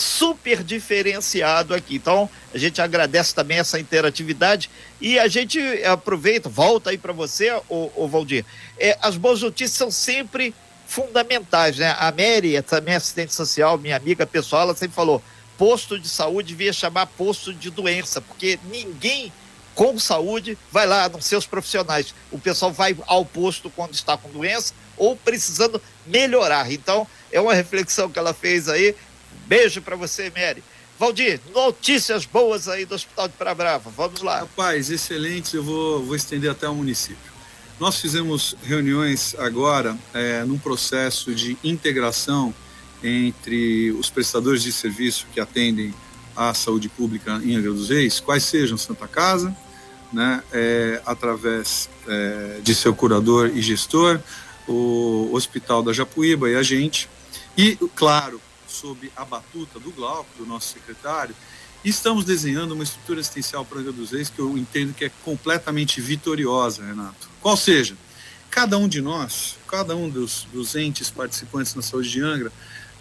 super 0.00 0.62
diferenciado 0.62 1.74
aqui. 1.74 1.96
Então, 1.96 2.30
a 2.54 2.58
gente 2.58 2.80
agradece 2.80 3.34
também 3.34 3.58
essa 3.58 3.78
interatividade 3.78 4.70
e 5.00 5.18
a 5.18 5.26
gente 5.28 5.60
aproveita, 5.84 6.48
volta 6.48 6.90
aí 6.90 6.98
para 6.98 7.12
você, 7.12 7.50
o, 7.68 8.08
Valdir. 8.08 8.44
É, 8.78 8.96
as 9.02 9.16
boas 9.16 9.42
notícias 9.42 9.76
são 9.76 9.90
sempre 9.90 10.54
fundamentais, 10.86 11.76
né? 11.76 11.94
A 11.98 12.12
Mary, 12.12 12.60
também 12.62 12.94
assistente 12.94 13.34
social, 13.34 13.76
minha 13.76 13.96
amiga 13.96 14.26
pessoal, 14.26 14.62
ela 14.62 14.74
sempre 14.74 14.94
falou: 14.94 15.22
posto 15.56 15.98
de 15.98 16.08
saúde 16.08 16.48
devia 16.48 16.72
chamar 16.72 17.06
posto 17.06 17.52
de 17.52 17.68
doença, 17.70 18.20
porque 18.20 18.58
ninguém 18.70 19.32
com 19.74 19.96
saúde 19.96 20.58
vai 20.72 20.86
lá, 20.86 21.08
não 21.08 21.20
ser 21.20 21.36
os 21.36 21.46
profissionais. 21.46 22.12
O 22.32 22.38
pessoal 22.38 22.72
vai 22.72 22.96
ao 23.06 23.24
posto 23.24 23.70
quando 23.70 23.94
está 23.94 24.16
com 24.16 24.28
doença 24.28 24.74
ou 24.96 25.14
precisando 25.16 25.80
melhorar. 26.04 26.72
Então, 26.72 27.06
é 27.30 27.40
uma 27.40 27.54
reflexão 27.54 28.10
que 28.10 28.18
ela 28.18 28.34
fez 28.34 28.68
aí 28.68 28.96
Beijo 29.48 29.80
para 29.80 29.96
você, 29.96 30.30
Mary. 30.30 30.62
Valdir, 30.98 31.40
notícias 31.54 32.26
boas 32.26 32.68
aí 32.68 32.84
do 32.84 32.94
Hospital 32.94 33.28
de 33.28 33.34
Praia 33.34 33.54
Brava. 33.54 33.90
Vamos 33.96 34.20
lá. 34.20 34.40
Rapaz, 34.40 34.90
excelentes. 34.90 35.54
Eu 35.54 35.62
vou, 35.62 36.04
vou 36.04 36.14
estender 36.14 36.50
até 36.50 36.68
o 36.68 36.74
município. 36.74 37.32
Nós 37.80 37.98
fizemos 37.98 38.54
reuniões 38.62 39.34
agora 39.38 39.96
é, 40.12 40.44
num 40.44 40.58
processo 40.58 41.34
de 41.34 41.56
integração 41.64 42.52
entre 43.02 43.90
os 43.92 44.10
prestadores 44.10 44.62
de 44.62 44.70
serviço 44.70 45.26
que 45.32 45.40
atendem 45.40 45.94
a 46.36 46.52
saúde 46.52 46.90
pública 46.90 47.40
em 47.42 47.56
Angra 47.56 47.72
dos 47.72 47.88
Reis, 47.88 48.20
quais 48.20 48.42
sejam 48.42 48.76
Santa 48.76 49.08
Casa, 49.08 49.56
né, 50.12 50.42
é, 50.52 51.00
através 51.06 51.88
é, 52.06 52.58
de 52.62 52.74
seu 52.74 52.94
curador 52.94 53.50
e 53.54 53.62
gestor, 53.62 54.20
o 54.66 55.30
Hospital 55.32 55.82
da 55.82 55.92
Japuíba 55.92 56.50
e 56.50 56.56
a 56.56 56.62
gente. 56.62 57.08
E, 57.56 57.76
claro, 57.94 58.40
sob 58.68 59.10
a 59.16 59.24
batuta 59.24 59.80
do 59.80 59.90
Glauco, 59.90 60.28
do 60.36 60.46
nosso 60.46 60.72
secretário, 60.74 61.34
e 61.84 61.88
estamos 61.88 62.24
desenhando 62.24 62.72
uma 62.72 62.84
estrutura 62.84 63.20
assistencial 63.20 63.64
para 63.64 63.78
Angra 63.78 63.92
dos 63.92 64.10
Reis 64.10 64.28
que 64.28 64.38
eu 64.40 64.58
entendo 64.58 64.92
que 64.92 65.04
é 65.04 65.10
completamente 65.24 66.00
vitoriosa, 66.00 66.84
Renato. 66.84 67.28
Qual 67.40 67.56
seja, 67.56 67.96
cada 68.50 68.76
um 68.76 68.88
de 68.88 69.00
nós, 69.00 69.56
cada 69.68 69.96
um 69.96 70.08
dos, 70.08 70.46
dos 70.52 70.74
entes 70.74 71.10
participantes 71.10 71.74
na 71.74 71.82
saúde 71.82 72.10
de 72.10 72.20
Angra, 72.20 72.52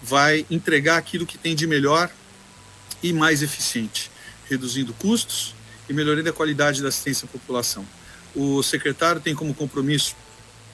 vai 0.02 0.46
entregar 0.50 0.98
aquilo 0.98 1.26
que 1.26 1.38
tem 1.38 1.56
de 1.56 1.66
melhor 1.66 2.10
e 3.02 3.12
mais 3.12 3.42
eficiente, 3.42 4.12
reduzindo 4.48 4.94
custos 4.94 5.56
e 5.90 5.94
melhorando 5.94 6.30
a 6.30 6.34
qualidade 6.34 6.82
da 6.82 6.90
assistência 6.90 7.26
à 7.26 7.30
população. 7.30 7.86
O 8.36 8.62
secretário 8.62 9.20
tem 9.22 9.34
como 9.34 9.54
compromisso 9.54 10.16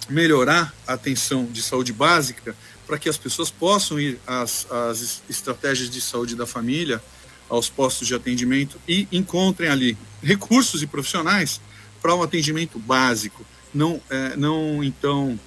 melhorar 0.10 0.74
a 0.86 0.94
atenção 0.94 1.46
de 1.46 1.62
saúde 1.62 1.94
básica 1.94 2.56
para 2.86 2.98
que 2.98 3.10
as 3.10 3.18
pessoas 3.18 3.50
possam 3.50 4.00
ir 4.00 4.20
às, 4.26 4.70
às 4.72 5.22
estratégias 5.30 5.90
de 5.90 6.02
saúde 6.02 6.36
da 6.36 6.46
família, 6.46 7.02
aos 7.50 7.70
postos 7.70 8.08
de 8.08 8.16
atendimento 8.16 8.80
e 8.88 9.08
encontrem 9.12 9.70
ali 9.70 9.98
recursos 10.22 10.82
e 10.82 10.88
profissionais 10.88 11.62
para 12.02 12.16
um 12.16 12.24
atendimento 12.24 12.80
básico, 12.80 13.46
não, 13.74 14.02
é, 14.10 14.36
não 14.36 14.84
então 14.84 15.40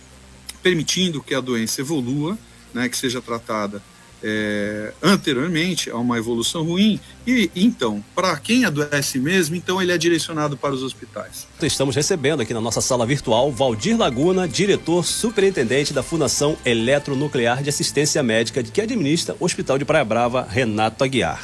permitindo 0.62 1.22
que 1.22 1.34
a 1.34 1.40
doença 1.40 1.80
evolua, 1.80 2.38
né, 2.72 2.88
que 2.88 2.96
seja 2.96 3.20
tratada 3.20 3.82
é, 4.22 4.92
anteriormente 5.02 5.90
a 5.90 5.96
uma 5.96 6.18
evolução 6.18 6.64
ruim. 6.64 7.00
E 7.26 7.50
então, 7.54 8.02
para 8.14 8.36
quem 8.38 8.64
adoece 8.64 9.18
mesmo, 9.18 9.56
então 9.56 9.80
ele 9.80 9.92
é 9.92 9.98
direcionado 9.98 10.56
para 10.56 10.74
os 10.74 10.82
hospitais. 10.82 11.46
Estamos 11.62 11.94
recebendo 11.94 12.40
aqui 12.40 12.54
na 12.54 12.60
nossa 12.60 12.80
sala 12.80 13.06
virtual 13.06 13.50
Valdir 13.50 13.96
Laguna, 13.96 14.48
diretor 14.48 15.04
superintendente 15.04 15.92
da 15.92 16.02
Fundação 16.02 16.56
Eletronuclear 16.64 17.62
de 17.62 17.68
Assistência 17.68 18.22
Médica, 18.22 18.62
que 18.62 18.80
administra 18.80 19.36
o 19.38 19.44
Hospital 19.44 19.78
de 19.78 19.84
Praia 19.84 20.04
Brava, 20.04 20.46
Renato 20.48 21.04
Aguiar. 21.04 21.42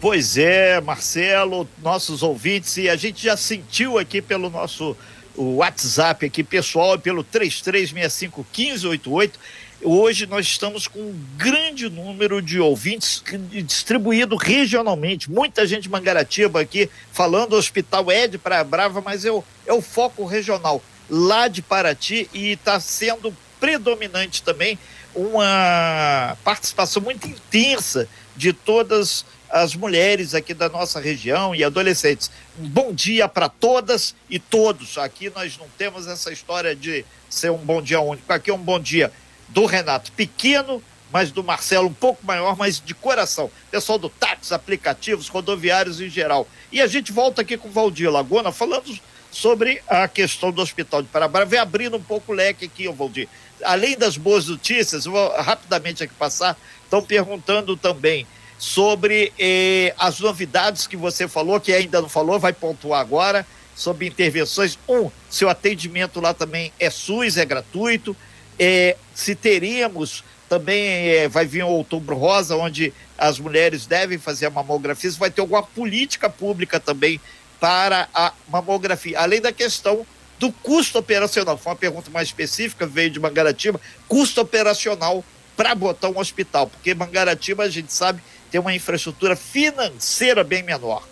Pois 0.00 0.38
é, 0.38 0.80
Marcelo, 0.80 1.68
nossos 1.82 2.22
ouvintes, 2.22 2.76
e 2.76 2.88
a 2.88 2.94
gente 2.94 3.24
já 3.24 3.36
sentiu 3.36 3.98
aqui 3.98 4.22
pelo 4.22 4.48
nosso 4.48 4.96
WhatsApp 5.36 6.26
aqui 6.26 6.42
pessoal, 6.42 6.98
pelo 6.98 7.22
3365 7.24 8.46
1588 8.56 9.38
Hoje 9.80 10.26
nós 10.26 10.44
estamos 10.44 10.88
com 10.88 10.98
um 10.98 11.24
grande 11.36 11.88
número 11.88 12.42
de 12.42 12.58
ouvintes 12.58 13.22
distribuído 13.64 14.34
regionalmente. 14.34 15.30
Muita 15.30 15.64
gente 15.68 15.84
de 15.84 15.88
Mangaratiba 15.88 16.60
aqui 16.60 16.90
falando 17.12 17.52
Hospital 17.52 18.06
de 18.28 18.38
Praia 18.38 18.64
Brava, 18.64 19.00
mas 19.00 19.24
é 19.24 19.30
o, 19.30 19.44
é 19.64 19.72
o 19.72 19.80
foco 19.80 20.24
regional 20.24 20.82
lá 21.08 21.46
de 21.46 21.62
Paraty 21.62 22.28
e 22.34 22.52
está 22.52 22.80
sendo 22.80 23.34
predominante 23.60 24.42
também 24.42 24.76
uma 25.14 26.36
participação 26.42 27.00
muito 27.00 27.28
intensa 27.28 28.08
de 28.36 28.52
todas 28.52 29.24
as 29.48 29.76
mulheres 29.76 30.34
aqui 30.34 30.54
da 30.54 30.68
nossa 30.68 31.00
região 31.00 31.54
e 31.54 31.62
adolescentes. 31.62 32.32
Um 32.58 32.68
bom 32.68 32.92
dia 32.92 33.28
para 33.28 33.48
todas 33.48 34.14
e 34.28 34.40
todos. 34.40 34.98
Aqui 34.98 35.30
nós 35.30 35.56
não 35.56 35.66
temos 35.78 36.08
essa 36.08 36.32
história 36.32 36.74
de 36.74 37.04
ser 37.30 37.52
um 37.52 37.58
bom 37.58 37.80
dia 37.80 38.00
único. 38.00 38.30
Aqui 38.32 38.50
é 38.50 38.54
um 38.54 38.58
bom 38.58 38.80
dia 38.80 39.12
do 39.48 39.66
Renato 39.66 40.12
pequeno, 40.12 40.82
mas 41.12 41.30
do 41.30 41.42
Marcelo 41.42 41.88
um 41.88 41.92
pouco 41.92 42.24
maior, 42.24 42.56
mas 42.56 42.80
de 42.84 42.94
coração. 42.94 43.50
Pessoal 43.70 43.98
do 43.98 44.08
táxi, 44.08 44.52
aplicativos, 44.52 45.28
rodoviários 45.28 46.00
em 46.00 46.08
geral. 46.08 46.46
E 46.70 46.80
a 46.80 46.86
gente 46.86 47.12
volta 47.12 47.42
aqui 47.42 47.56
com 47.56 47.68
o 47.68 47.72
Valdir 47.72 48.10
Laguna 48.10 48.52
falando 48.52 48.96
sobre 49.30 49.82
a 49.88 50.06
questão 50.08 50.50
do 50.50 50.60
Hospital 50.60 51.02
de 51.02 51.08
Paraná. 51.08 51.44
Vem 51.44 51.58
abrindo 51.58 51.96
um 51.96 52.02
pouco 52.02 52.32
o 52.32 52.34
leque 52.34 52.66
aqui, 52.66 52.88
Valdir. 52.88 53.28
Além 53.64 53.96
das 53.96 54.16
boas 54.16 54.46
notícias, 54.46 55.04
vou 55.04 55.30
rapidamente 55.40 56.04
aqui 56.04 56.14
passar, 56.14 56.56
estão 56.84 57.02
perguntando 57.02 57.76
também 57.76 58.26
sobre 58.58 59.32
eh, 59.38 59.94
as 59.98 60.20
novidades 60.20 60.86
que 60.86 60.96
você 60.96 61.28
falou, 61.28 61.60
que 61.60 61.72
ainda 61.72 62.00
não 62.00 62.08
falou, 62.08 62.38
vai 62.38 62.52
pontuar 62.52 63.00
agora, 63.00 63.46
sobre 63.74 64.06
intervenções. 64.06 64.78
Um, 64.88 65.10
seu 65.30 65.48
atendimento 65.48 66.20
lá 66.20 66.34
também 66.34 66.72
é 66.78 66.90
SUS, 66.90 67.36
é 67.36 67.44
gratuito 67.44 68.16
é, 68.58 68.96
se 69.14 69.34
teríamos 69.34 70.24
também 70.48 71.10
é, 71.10 71.28
vai 71.28 71.44
vir 71.44 71.62
o 71.62 71.68
outubro 71.68 72.16
rosa, 72.16 72.56
onde 72.56 72.92
as 73.16 73.38
mulheres 73.38 73.86
devem 73.86 74.18
fazer 74.18 74.46
a 74.46 74.50
mamografia, 74.50 75.10
vai 75.12 75.30
ter 75.30 75.40
alguma 75.40 75.62
política 75.62 76.30
pública 76.30 76.80
também 76.80 77.20
para 77.60 78.08
a 78.14 78.32
mamografia, 78.48 79.20
além 79.20 79.40
da 79.40 79.52
questão 79.52 80.06
do 80.38 80.50
custo 80.50 80.98
operacional. 80.98 81.58
Foi 81.58 81.72
uma 81.72 81.76
pergunta 81.76 82.10
mais 82.10 82.28
específica, 82.28 82.86
veio 82.86 83.10
de 83.10 83.20
Mangaratiba, 83.20 83.80
custo 84.06 84.40
operacional 84.40 85.24
para 85.56 85.74
botar 85.74 86.08
um 86.08 86.18
hospital, 86.18 86.68
porque 86.68 86.94
Mangaratiba, 86.94 87.64
a 87.64 87.68
gente 87.68 87.92
sabe, 87.92 88.22
tem 88.50 88.60
uma 88.60 88.74
infraestrutura 88.74 89.36
financeira 89.36 90.44
bem 90.44 90.62
menor. 90.62 91.06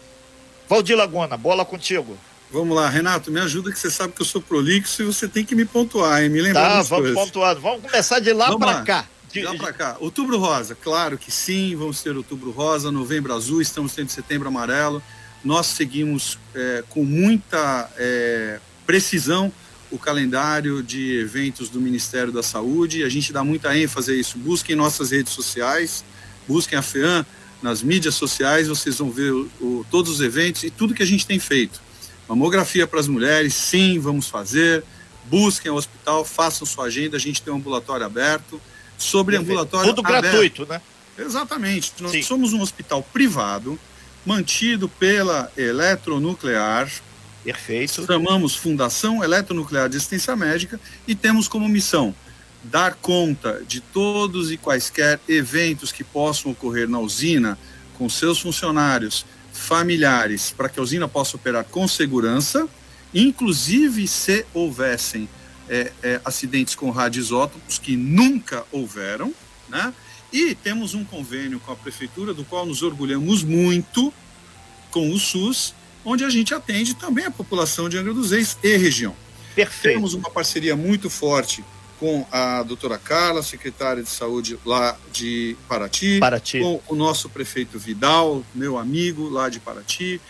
Valdir 0.69 0.97
Laguna, 0.97 1.37
bola 1.37 1.65
contigo. 1.65 2.17
Vamos 2.57 2.75
lá, 2.75 2.89
Renato, 2.89 3.31
me 3.31 3.39
ajuda 3.39 3.71
que 3.71 3.79
você 3.79 3.91
sabe 3.91 4.15
que 4.15 4.23
eu 4.23 4.25
sou 4.25 4.41
prolixo 4.41 5.03
e 5.03 5.05
você 5.05 5.29
tem 5.29 5.45
que 5.45 5.55
me 5.55 5.67
pontuar, 5.67 6.23
hein? 6.23 6.31
Me 6.31 6.41
lembrar 6.41 6.77
Tá, 6.79 6.83
vamos 6.85 7.13
pontuando. 7.13 7.61
Vamos 7.61 7.83
começar 7.83 8.19
de 8.19 8.33
lá 8.33 8.57
para 8.57 8.81
cá. 8.81 9.07
De 9.31 9.43
lá 9.43 9.55
para 9.55 9.75
cá. 9.75 9.97
Outubro 10.01 10.39
Rosa, 10.39 10.75
claro 10.75 11.19
que 11.19 11.31
sim, 11.31 11.77
vamos 11.77 12.03
ter 12.03 12.17
Outubro 12.17 12.51
Rosa, 12.51 12.91
Novembro 12.91 13.35
Azul, 13.35 13.61
estamos 13.61 13.93
tendo 13.95 14.09
Setembro 14.09 14.49
Amarelo. 14.49 15.03
Nós 15.45 15.67
seguimos 15.67 16.39
é, 16.55 16.83
com 16.89 17.05
muita 17.05 17.91
é, 17.99 18.59
precisão 18.87 19.53
o 19.91 19.99
calendário 19.99 20.83
de 20.83 21.19
eventos 21.19 21.69
do 21.69 21.79
Ministério 21.79 22.33
da 22.33 22.43
Saúde. 22.43 23.05
A 23.05 23.09
gente 23.11 23.35
dá 23.35 23.45
muita 23.45 23.77
ênfase 23.77 24.13
a 24.13 24.15
isso. 24.15 24.39
Busquem 24.39 24.75
nossas 24.75 25.11
redes 25.11 25.35
sociais, 25.35 26.03
busquem 26.49 26.79
a 26.79 26.83
FEAM 26.83 27.27
nas 27.63 27.83
mídias 27.83 28.15
sociais, 28.15 28.67
vocês 28.67 28.97
vão 28.97 29.11
ver 29.11 29.31
o, 29.31 29.51
o, 29.61 29.87
todos 29.91 30.11
os 30.11 30.21
eventos 30.23 30.63
e 30.63 30.71
tudo 30.71 30.95
que 30.95 31.03
a 31.03 31.07
gente 31.07 31.27
tem 31.27 31.39
feito. 31.39 31.85
Mamografia 32.29 32.87
para 32.87 33.01
as 33.01 33.09
mulheres, 33.09 33.55
sim, 33.55 33.99
vamos 33.99 34.29
fazer. 34.29 34.83
Busquem 35.25 35.71
o 35.71 35.75
hospital, 35.75 36.25
façam 36.25 36.67
sua 36.67 36.85
agenda, 36.87 37.17
a 37.17 37.21
gente 37.21 37.43
tem 37.43 37.53
um 37.53 37.57
ambulatório 37.57 38.07
aberto. 38.07 38.61
Sobre 38.99 39.37
Perfeito. 39.37 39.53
ambulatório 39.53 39.95
Tudo 39.95 40.07
aberto. 40.07 40.23
gratuito, 40.23 40.67
né? 40.67 40.81
Exatamente. 41.19 41.93
Nós 42.01 42.13
sim. 42.13 42.23
somos 42.23 42.53
um 42.53 42.61
hospital 42.63 43.03
privado, 43.03 43.79
mantido 44.25 44.89
pela 44.89 45.51
Eletronuclear. 45.57 46.91
Perfeito. 47.45 48.07
Chamamos 48.07 48.55
Fundação 48.57 49.23
Eletronuclear 49.23 49.89
de 49.89 49.97
Assistência 49.97 50.35
Médica 50.35 50.81
e 51.07 51.15
temos 51.15 51.47
como 51.47 51.69
missão 51.69 52.15
dar 52.65 52.95
conta 52.95 53.63
de 53.67 53.81
todos 53.81 54.51
e 54.51 54.57
quaisquer 54.57 55.21
eventos 55.29 55.93
que 55.93 56.03
possam 56.03 56.51
ocorrer 56.51 56.89
na 56.89 56.99
usina 56.99 57.57
com 57.97 58.09
seus 58.09 58.41
funcionários, 58.41 59.25
familiares 59.57 60.55
para 60.57 60.69
que 60.69 60.79
a 60.79 60.83
usina 60.83 61.09
possa 61.09 61.37
operar 61.37 61.65
com 61.65 61.89
segurança, 61.89 62.69
inclusive 63.13 64.07
se 64.07 64.45
houvessem 64.53 65.29
é, 65.69 65.93
é, 66.03 66.21
acidentes 66.25 66.75
com 66.75 66.91
radioisótopos, 66.91 67.79
que 67.79 67.97
nunca 67.97 68.65
houveram, 68.71 69.35
né? 69.69 69.93
E 70.33 70.55
temos 70.55 70.95
um 70.95 71.05
convênio 71.05 71.59
com 71.61 71.73
a 71.73 71.77
prefeitura, 71.77 72.35
do 72.35 72.45
qual 72.45 72.67
nos 72.67 72.83
orgulhamos 72.83 73.43
muito, 73.43 74.13
com 74.91 75.11
o 75.11 75.19
SUS, 75.19 75.75
onde 76.05 76.25
a 76.25 76.31
gente 76.31 76.55
atende 76.55 76.95
também 76.95 77.25
a 77.25 77.31
população 77.31 77.89
de 77.89 77.97
Angra 77.97 78.13
dos 78.13 78.31
Reis 78.31 78.57
e 78.63 78.77
região. 78.77 79.15
Perfeito. 79.55 79.95
Temos 79.95 80.15
uma 80.15 80.31
parceria 80.31 80.77
muito 80.77 81.09
forte 81.09 81.65
com 81.99 82.27
a 82.31 82.63
doutora 82.63 82.99
Carla, 82.99 83.43
secretária 83.43 84.03
de 84.03 84.09
saúde 84.09 84.59
lá 84.65 84.97
de 85.13 85.57
Paraty, 85.69 86.19
Paraty, 86.19 86.61
com 86.61 86.81
o 86.89 86.95
nosso 86.95 87.29
prefeito 87.29 87.79
Vidal, 87.79 88.45
meu 88.55 88.79
amigo 88.79 89.29
lá 89.29 89.49
de 89.49 89.61
Paraty. 89.61 90.21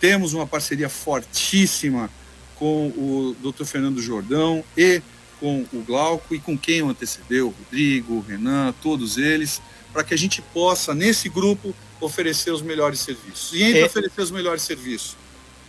Temos 0.00 0.32
uma 0.32 0.46
parceria 0.46 0.88
fortíssima 0.88 2.10
com 2.56 2.88
o 2.88 3.36
doutor 3.40 3.66
Fernando 3.66 4.00
Jordão 4.00 4.64
e 4.76 5.02
com 5.40 5.66
o 5.72 5.82
Glauco 5.82 6.34
e 6.34 6.38
com 6.38 6.56
quem 6.56 6.82
o 6.82 6.88
antecedeu, 6.88 7.48
o 7.48 7.50
Rodrigo, 7.50 8.14
o 8.14 8.20
Renan, 8.20 8.74
todos 8.82 9.18
eles, 9.18 9.60
para 9.92 10.02
que 10.02 10.14
a 10.14 10.18
gente 10.18 10.40
possa, 10.40 10.94
nesse 10.94 11.28
grupo, 11.28 11.74
oferecer 12.00 12.50
os 12.50 12.62
melhores 12.62 13.00
serviços. 13.00 13.52
E 13.52 13.62
entre 13.62 13.80
é... 13.80 13.86
oferecer 13.86 14.20
os 14.20 14.30
melhores 14.30 14.62
serviços, 14.62 15.16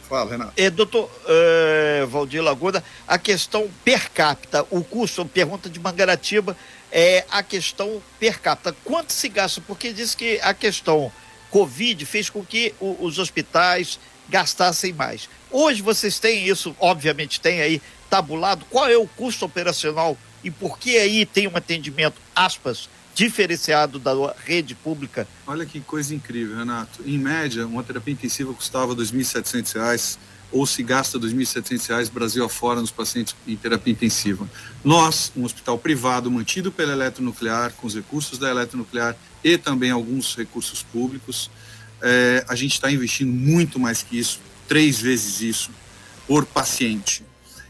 Fala, 0.08 0.32
Renato. 0.32 0.54
É, 0.56 0.70
doutor 0.70 1.10
é, 1.28 2.06
Valdir 2.10 2.42
Lagoda, 2.42 2.84
a 3.08 3.18
questão 3.18 3.70
per 3.84 4.10
capita, 4.12 4.66
o 4.70 4.84
custo, 4.84 5.26
pergunta 5.26 5.70
de 5.70 5.80
Mangaratiba, 5.80 6.56
é 6.92 7.26
a 7.30 7.44
questão 7.44 8.02
per 8.20 8.40
capita. 8.40 8.76
Quanto 8.84 9.12
se 9.12 9.28
gasta? 9.28 9.62
Porque 9.62 9.92
diz 9.92 10.16
que 10.16 10.40
a 10.42 10.54
questão 10.54 11.12
Covid 11.52 12.06
fez 12.06 12.30
com 12.30 12.44
que 12.44 12.74
o, 12.80 13.06
os 13.06 13.20
hospitais 13.20 14.00
gastassem 14.30 14.94
mais. 14.94 15.30
Hoje 15.52 15.82
vocês 15.82 16.20
têm 16.20 16.48
isso, 16.48 16.76
obviamente 16.80 17.40
tem 17.40 17.62
aí 17.62 17.82
tabulado, 18.10 18.66
qual 18.70 18.90
é 18.90 18.98
o 18.98 19.08
custo 19.08 19.46
operacional 19.46 20.18
e 20.44 20.50
por 20.50 20.80
que 20.80 20.98
aí 20.98 21.26
tem 21.26 21.48
um 21.48 21.58
atendimento, 21.58 22.22
aspas, 22.36 22.90
diferenciado 23.17 23.97
da 23.97 24.13
rede 24.45 24.75
pública. 24.75 25.27
Olha 25.47 25.65
que 25.65 25.79
coisa 25.79 26.13
incrível, 26.13 26.55
Renato. 26.55 27.01
Em 27.03 27.17
média, 27.17 27.65
uma 27.65 27.81
terapia 27.81 28.13
intensiva 28.13 28.53
custava 28.53 28.93
R$ 28.93 29.00
2.700 29.00 30.19
ou 30.51 30.67
se 30.67 30.83
gasta 30.83 31.17
R$ 31.17 31.25
2.700 31.25 32.12
Brasil 32.12 32.45
afora 32.45 32.79
nos 32.79 32.91
pacientes 32.91 33.36
em 33.47 33.55
terapia 33.55 33.91
intensiva. 33.91 34.47
Nós, 34.83 35.31
um 35.36 35.43
hospital 35.43 35.79
privado 35.79 36.29
mantido 36.29 36.71
pela 36.71 36.93
eletronuclear, 36.93 37.74
com 37.74 37.88
os 37.88 37.95
recursos 37.95 38.38
da 38.38 38.51
eletronuclear 38.51 39.17
e 39.43 39.57
também 39.57 39.89
alguns 39.89 40.36
recursos 40.36 40.83
públicos, 40.83 41.50
é, 42.00 42.45
a 42.47 42.53
gente 42.53 42.74
está 42.74 42.91
investindo 42.91 43.33
muito 43.33 43.79
mais 43.79 44.03
que 44.03 44.19
isso, 44.19 44.39
três 44.67 45.01
vezes 45.01 45.41
isso, 45.41 45.71
por 46.27 46.45
paciente. 46.45 47.24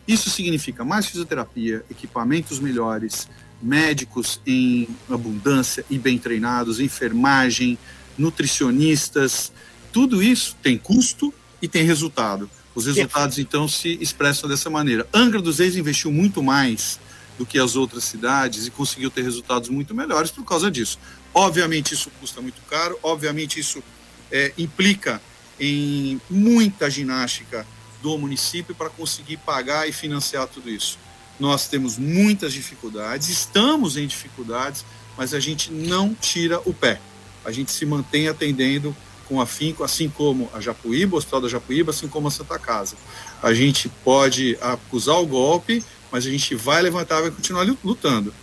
Isso 0.05 0.29
significa 0.29 0.83
mais 0.83 1.05
fisioterapia, 1.05 1.85
equipamentos 1.89 2.59
melhores, 2.59 3.29
médicos 3.61 4.39
em 4.45 4.87
abundância 5.09 5.85
e 5.89 5.97
bem 5.97 6.17
treinados, 6.17 6.79
enfermagem, 6.79 7.77
nutricionistas, 8.17 9.51
tudo 9.91 10.21
isso 10.21 10.55
tem 10.61 10.77
custo 10.77 11.33
e 11.61 11.67
tem 11.67 11.83
resultado. 11.83 12.49
Os 12.75 12.85
resultados, 12.85 13.39
então, 13.39 13.67
se 13.67 13.97
expressam 13.99 14.47
dessa 14.47 14.69
maneira. 14.69 15.07
Angra 15.11 15.41
dos 15.41 15.57
Reis 15.57 15.75
investiu 15.75 16.11
muito 16.11 16.43
mais 16.43 16.99
do 17.37 17.45
que 17.45 17.57
as 17.57 17.75
outras 17.75 18.03
cidades 18.03 18.67
e 18.67 18.71
conseguiu 18.71 19.09
ter 19.09 19.23
resultados 19.23 19.69
muito 19.69 19.95
melhores 19.95 20.29
por 20.29 20.43
causa 20.43 20.69
disso. 20.69 20.99
Obviamente, 21.33 21.93
isso 21.93 22.11
custa 22.19 22.41
muito 22.41 22.61
caro, 22.69 22.97
obviamente, 23.01 23.59
isso 23.59 23.83
é, 24.31 24.53
implica 24.57 25.21
em 25.59 26.21
muita 26.29 26.89
ginástica 26.89 27.65
do 28.01 28.17
município 28.17 28.75
para 28.75 28.89
conseguir 28.89 29.37
pagar 29.37 29.87
e 29.87 29.91
financiar 29.91 30.47
tudo 30.47 30.69
isso. 30.69 30.99
Nós 31.39 31.67
temos 31.67 31.97
muitas 31.97 32.53
dificuldades, 32.53 33.29
estamos 33.29 33.97
em 33.97 34.07
dificuldades, 34.07 34.83
mas 35.15 35.33
a 35.33 35.39
gente 35.39 35.71
não 35.71 36.13
tira 36.13 36.59
o 36.65 36.73
pé. 36.73 36.99
A 37.45 37.51
gente 37.51 37.71
se 37.71 37.85
mantém 37.85 38.27
atendendo 38.27 38.95
com 39.27 39.41
afinco, 39.41 39.83
assim 39.83 40.09
como 40.09 40.49
a 40.53 40.61
Japuíba, 40.61 41.15
o 41.15 41.17
Hospital 41.17 41.41
da 41.41 41.49
Japuíba, 41.49 41.91
assim 41.91 42.07
como 42.07 42.27
a 42.27 42.31
Santa 42.31 42.57
Casa. 42.57 42.95
A 43.41 43.53
gente 43.53 43.89
pode 44.03 44.57
acusar 44.61 45.15
o 45.17 45.25
golpe, 45.25 45.83
mas 46.11 46.25
a 46.25 46.29
gente 46.29 46.55
vai 46.55 46.81
levantar, 46.81 47.21
vai 47.21 47.31
continuar 47.31 47.67
lutando. 47.83 48.33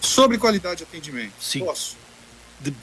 Sobre 0.00 0.38
qualidade 0.38 0.78
de 0.78 0.82
atendimento. 0.84 1.32
Sim. 1.40 1.60
Posso? 1.60 1.96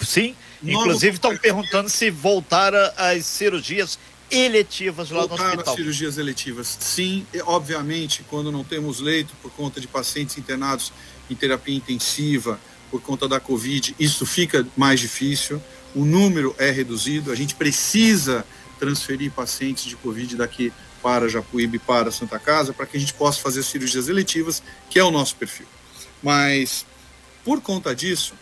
Sim. 0.02 0.36
Inclusive 0.64 1.16
estão 1.16 1.38
perguntando 1.38 1.90
se 1.90 2.10
voltaram 2.10 2.92
as 2.98 3.26
cirurgias 3.26 4.00
eletivas 4.30 5.10
lá 5.10 5.20
voltar 5.20 5.38
no 5.38 5.50
hospital. 5.50 5.74
As 5.74 5.80
cirurgias 5.80 6.18
eletivas, 6.18 6.78
sim. 6.80 7.26
Obviamente, 7.46 8.24
quando 8.30 8.52
não 8.52 8.64
temos 8.64 9.00
leito 9.00 9.34
por 9.42 9.52
conta 9.52 9.80
de 9.80 9.88
pacientes 9.88 10.38
internados 10.38 10.92
em 11.30 11.36
terapia 11.36 11.76
intensiva, 11.76 12.60
por 12.90 13.02
conta 13.02 13.28
da 13.28 13.40
Covid, 13.40 13.96
isso 14.00 14.26
fica 14.26 14.66
mais 14.76 15.00
difícil. 15.00 15.62
O 15.94 16.06
número 16.06 16.56
é 16.58 16.72
reduzido. 16.72 17.32
A 17.32 17.36
gente 17.36 17.56
precisa 17.56 18.46
transferir 18.80 19.32
pacientes 19.32 19.86
de 19.86 19.96
Covid 19.96 20.36
daqui 20.36 20.72
para 21.02 21.30
Japuíba 21.30 21.76
e 21.76 21.80
para 21.80 22.12
Santa 22.12 22.40
Casa 22.40 22.74
para 22.74 22.86
que 22.86 22.98
a 22.98 23.00
gente 23.00 23.14
possa 23.14 23.40
fazer 23.40 23.64
cirurgias 23.64 24.08
eletivas, 24.08 24.64
que 24.90 24.98
é 24.98 25.04
o 25.04 25.12
nosso 25.12 25.36
perfil. 25.36 25.68
Mas, 26.22 26.86
por 27.44 27.62
conta 27.62 27.96
disso, 27.96 28.34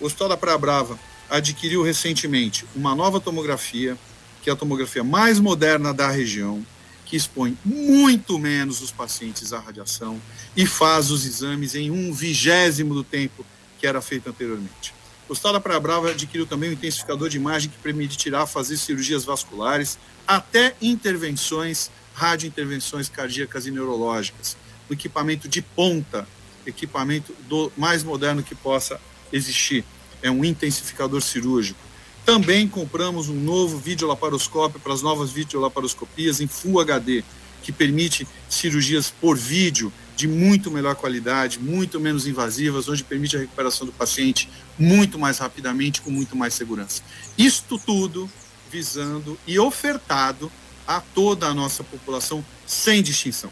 o 0.00 0.06
Hospital 0.06 0.28
da 0.28 0.36
Praia 0.36 0.56
Brava 0.56 0.98
adquiriu 1.28 1.82
recentemente 1.82 2.64
uma 2.76 2.94
nova 2.94 3.18
tomografia, 3.18 3.98
que 4.42 4.50
é 4.50 4.52
a 4.52 4.56
tomografia 4.56 5.04
mais 5.04 5.38
moderna 5.38 5.94
da 5.94 6.10
região, 6.10 6.66
que 7.06 7.16
expõe 7.16 7.56
muito 7.64 8.38
menos 8.38 8.82
os 8.82 8.90
pacientes 8.90 9.52
à 9.52 9.60
radiação 9.60 10.20
e 10.56 10.66
faz 10.66 11.10
os 11.10 11.24
exames 11.24 11.74
em 11.74 11.90
um 11.90 12.12
vigésimo 12.12 12.94
do 12.94 13.04
tempo 13.04 13.46
que 13.78 13.86
era 13.86 14.00
feito 14.02 14.28
anteriormente. 14.28 14.94
Da 15.52 15.60
Praia 15.60 15.80
Brava 15.80 16.10
adquiriu 16.10 16.46
também 16.46 16.70
um 16.70 16.72
intensificador 16.74 17.28
de 17.28 17.38
imagem 17.38 17.70
que 17.70 17.78
permitirá 17.78 18.46
fazer 18.46 18.76
cirurgias 18.76 19.24
vasculares, 19.24 19.98
até 20.26 20.74
intervenções, 20.80 21.90
radiointervenções 22.14 23.08
cardíacas 23.08 23.66
e 23.66 23.70
neurológicas. 23.70 24.56
Um 24.90 24.92
equipamento 24.92 25.48
de 25.48 25.62
ponta, 25.62 26.28
equipamento 26.66 27.34
do 27.48 27.72
mais 27.76 28.02
moderno 28.02 28.42
que 28.42 28.54
possa 28.54 29.00
existir. 29.32 29.84
É 30.20 30.30
um 30.30 30.44
intensificador 30.44 31.22
cirúrgico. 31.22 31.80
Também 32.24 32.68
compramos 32.68 33.28
um 33.28 33.34
novo 33.34 33.78
videolaparoscópio 33.78 34.78
para 34.78 34.92
as 34.92 35.02
novas 35.02 35.30
videolaparoscopias 35.30 36.40
em 36.40 36.46
Full 36.46 36.80
HD, 36.80 37.24
que 37.62 37.72
permite 37.72 38.26
cirurgias 38.48 39.10
por 39.10 39.36
vídeo 39.36 39.92
de 40.14 40.28
muito 40.28 40.70
melhor 40.70 40.94
qualidade, 40.94 41.58
muito 41.58 41.98
menos 41.98 42.26
invasivas, 42.26 42.88
onde 42.88 43.02
permite 43.02 43.36
a 43.36 43.40
recuperação 43.40 43.86
do 43.86 43.92
paciente 43.92 44.48
muito 44.78 45.18
mais 45.18 45.38
rapidamente, 45.38 46.00
com 46.00 46.10
muito 46.10 46.36
mais 46.36 46.54
segurança. 46.54 47.02
Isto 47.36 47.76
tudo 47.78 48.30
visando 48.70 49.38
e 49.46 49.58
ofertado 49.58 50.50
a 50.86 51.00
toda 51.00 51.46
a 51.46 51.54
nossa 51.54 51.82
população 51.82 52.44
sem 52.66 53.02
distinção. 53.02 53.50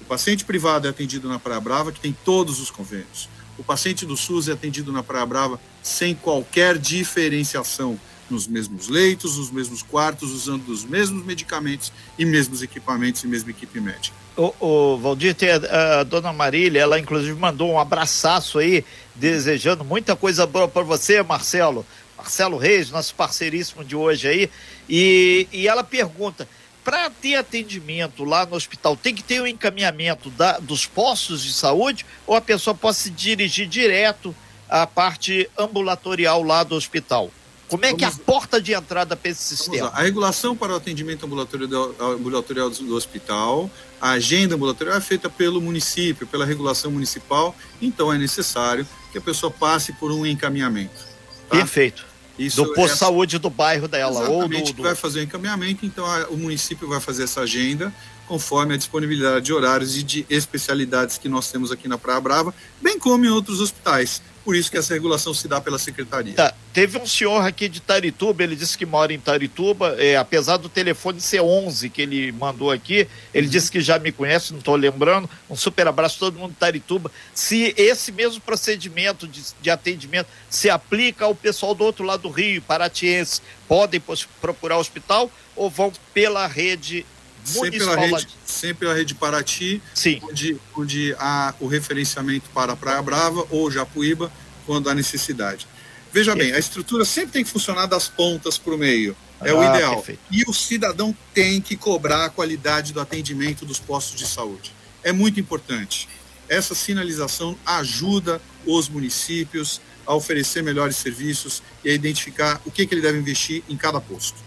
O 0.00 0.04
paciente 0.04 0.44
privado 0.44 0.86
é 0.86 0.90
atendido 0.90 1.28
na 1.28 1.38
Praia 1.38 1.60
Brava, 1.60 1.92
que 1.92 2.00
tem 2.00 2.16
todos 2.24 2.60
os 2.60 2.70
convênios. 2.70 3.28
O 3.58 3.64
paciente 3.64 4.04
do 4.04 4.16
SUS 4.16 4.48
é 4.48 4.52
atendido 4.52 4.92
na 4.92 5.02
Praia 5.02 5.26
Brava 5.26 5.60
sem 5.82 6.14
qualquer 6.14 6.78
diferenciação, 6.78 7.98
nos 8.28 8.46
mesmos 8.46 8.88
leitos, 8.88 9.38
nos 9.38 9.50
mesmos 9.50 9.82
quartos, 9.82 10.32
usando 10.32 10.68
os 10.68 10.84
mesmos 10.84 11.24
medicamentos 11.24 11.92
e 12.18 12.24
mesmos 12.24 12.62
equipamentos 12.62 13.22
e 13.22 13.28
mesma 13.28 13.50
equipe 13.50 13.80
médica. 13.80 14.16
O, 14.36 14.98
Valdir, 14.98 15.34
tem 15.34 15.48
a, 15.50 16.00
a, 16.00 16.04
dona 16.04 16.32
Marília, 16.32 16.80
ela 16.80 16.98
inclusive 16.98 17.38
mandou 17.38 17.70
um 17.70 17.78
abraço 17.78 18.58
aí, 18.58 18.84
desejando 19.14 19.84
muita 19.84 20.14
coisa 20.14 20.46
boa 20.46 20.68
para 20.68 20.82
você, 20.82 21.22
Marcelo. 21.22 21.86
Marcelo 22.18 22.56
Reis, 22.56 22.90
nosso 22.90 23.14
parceiríssimo 23.14 23.84
de 23.84 23.94
hoje 23.94 24.26
aí. 24.26 24.50
E, 24.88 25.46
e 25.52 25.68
ela 25.68 25.84
pergunta: 25.84 26.48
para 26.86 27.10
ter 27.10 27.34
atendimento 27.34 28.22
lá 28.22 28.46
no 28.46 28.54
hospital, 28.54 28.96
tem 28.96 29.12
que 29.12 29.20
ter 29.20 29.40
o 29.40 29.42
um 29.42 29.46
encaminhamento 29.48 30.30
da, 30.30 30.60
dos 30.60 30.86
postos 30.86 31.42
de 31.42 31.52
saúde 31.52 32.06
ou 32.24 32.36
a 32.36 32.40
pessoa 32.40 32.76
pode 32.76 32.96
se 32.96 33.10
dirigir 33.10 33.66
direto 33.66 34.32
à 34.68 34.86
parte 34.86 35.50
ambulatorial 35.58 36.44
lá 36.44 36.62
do 36.62 36.76
hospital? 36.76 37.28
Como 37.66 37.84
é 37.84 37.88
Vamos... 37.88 37.98
que 37.98 38.04
é 38.04 38.08
a 38.08 38.24
porta 38.24 38.60
de 38.60 38.72
entrada 38.72 39.16
para 39.16 39.32
esse 39.32 39.42
sistema? 39.42 39.88
A 39.88 40.02
regulação 40.02 40.56
para 40.56 40.74
o 40.74 40.76
atendimento 40.76 41.26
ambulatorial, 41.26 41.92
ambulatorial 41.98 42.70
do, 42.70 42.84
do 42.84 42.94
hospital, 42.94 43.68
a 44.00 44.10
agenda 44.10 44.54
ambulatorial 44.54 44.96
é 44.96 45.00
feita 45.00 45.28
pelo 45.28 45.60
município, 45.60 46.24
pela 46.24 46.46
regulação 46.46 46.92
municipal, 46.92 47.52
então 47.82 48.12
é 48.12 48.16
necessário 48.16 48.86
que 49.10 49.18
a 49.18 49.20
pessoa 49.20 49.50
passe 49.50 49.92
por 49.94 50.12
um 50.12 50.24
encaminhamento. 50.24 51.04
Tá? 51.48 51.56
Perfeito. 51.56 52.06
Isso 52.38 52.62
do 52.62 52.74
posto 52.74 52.88
de 52.88 52.92
é... 52.92 52.96
saúde 52.96 53.38
do 53.38 53.50
bairro 53.50 53.88
dela. 53.88 54.22
Exatamente, 54.22 54.60
ou 54.60 54.66
do, 54.68 54.72
do... 54.74 54.82
vai 54.82 54.94
fazer 54.94 55.20
o 55.20 55.22
encaminhamento, 55.22 55.86
então 55.86 56.04
a, 56.04 56.28
o 56.28 56.36
município 56.36 56.88
vai 56.88 57.00
fazer 57.00 57.24
essa 57.24 57.40
agenda 57.40 57.92
conforme 58.26 58.74
a 58.74 58.76
disponibilidade 58.76 59.44
de 59.44 59.52
horários 59.52 59.96
e 59.96 60.02
de 60.02 60.26
especialidades 60.28 61.16
que 61.16 61.28
nós 61.28 61.50
temos 61.50 61.70
aqui 61.70 61.86
na 61.86 61.96
Praia 61.96 62.20
Brava, 62.20 62.52
bem 62.82 62.98
como 62.98 63.24
em 63.24 63.28
outros 63.28 63.60
hospitais 63.60 64.20
por 64.46 64.54
isso 64.54 64.70
que 64.70 64.78
essa 64.78 64.94
regulação 64.94 65.34
se 65.34 65.48
dá 65.48 65.60
pela 65.60 65.76
secretaria. 65.76 66.32
Tá. 66.32 66.54
Teve 66.72 66.98
um 66.98 67.04
senhor 67.04 67.44
aqui 67.44 67.68
de 67.68 67.80
Tarituba, 67.80 68.44
ele 68.44 68.54
disse 68.54 68.78
que 68.78 68.86
mora 68.86 69.12
em 69.12 69.18
Tarituba, 69.18 69.96
é, 69.98 70.16
apesar 70.16 70.56
do 70.56 70.68
telefone 70.68 71.20
ser 71.20 71.40
11 71.40 71.90
que 71.90 72.00
ele 72.00 72.30
mandou 72.30 72.70
aqui, 72.70 73.08
ele 73.34 73.48
disse 73.48 73.72
que 73.72 73.80
já 73.80 73.98
me 73.98 74.12
conhece, 74.12 74.52
não 74.52 74.60
estou 74.60 74.76
lembrando. 74.76 75.28
Um 75.50 75.56
super 75.56 75.88
abraço 75.88 76.20
todo 76.20 76.38
mundo 76.38 76.52
de 76.52 76.58
Tarituba. 76.58 77.10
Se 77.34 77.74
esse 77.76 78.12
mesmo 78.12 78.40
procedimento 78.40 79.26
de, 79.26 79.42
de 79.60 79.68
atendimento 79.68 80.28
se 80.48 80.70
aplica 80.70 81.24
ao 81.24 81.34
pessoal 81.34 81.74
do 81.74 81.82
outro 81.82 82.04
lado 82.04 82.22
do 82.22 82.30
Rio, 82.30 82.62
paratiense, 82.62 83.42
podem 83.66 84.00
procurar 84.40 84.76
o 84.76 84.80
hospital 84.80 85.28
ou 85.56 85.68
vão 85.68 85.92
pela 86.14 86.46
rede 86.46 87.04
sempre 87.46 87.82
a 87.82 87.96
rede, 87.96 88.28
sempre 88.44 88.88
a 88.88 88.94
rede 88.94 89.14
Paraty, 89.14 89.82
Sim. 89.94 90.20
onde, 90.22 90.56
onde 90.76 91.14
há 91.18 91.54
o 91.60 91.66
referenciamento 91.66 92.48
para 92.50 92.72
a 92.72 92.76
Praia 92.76 93.00
Brava 93.02 93.46
ou 93.50 93.70
Japuíba, 93.70 94.32
quando 94.64 94.90
há 94.90 94.94
necessidade. 94.94 95.66
Veja 96.12 96.34
bem, 96.34 96.52
a 96.52 96.58
estrutura 96.58 97.04
sempre 97.04 97.32
tem 97.32 97.44
que 97.44 97.50
funcionar 97.50 97.86
das 97.86 98.08
pontas 98.08 98.56
para 98.56 98.74
o 98.74 98.78
meio. 98.78 99.16
É 99.40 99.50
ah, 99.50 99.54
o 99.54 99.62
ideal. 99.62 99.96
Perfeito. 99.96 100.20
E 100.30 100.44
o 100.48 100.52
cidadão 100.52 101.14
tem 101.34 101.60
que 101.60 101.76
cobrar 101.76 102.24
a 102.24 102.30
qualidade 102.30 102.92
do 102.92 103.00
atendimento 103.00 103.66
dos 103.66 103.78
postos 103.78 104.18
de 104.18 104.26
saúde. 104.26 104.72
É 105.02 105.12
muito 105.12 105.38
importante. 105.38 106.08
Essa 106.48 106.74
sinalização 106.74 107.56
ajuda 107.66 108.40
os 108.64 108.88
municípios 108.88 109.80
a 110.06 110.14
oferecer 110.14 110.62
melhores 110.62 110.96
serviços 110.96 111.62
e 111.84 111.90
a 111.90 111.92
identificar 111.92 112.60
o 112.64 112.70
que, 112.70 112.86
que 112.86 112.94
ele 112.94 113.02
deve 113.02 113.18
investir 113.18 113.62
em 113.68 113.76
cada 113.76 114.00
posto. 114.00 114.45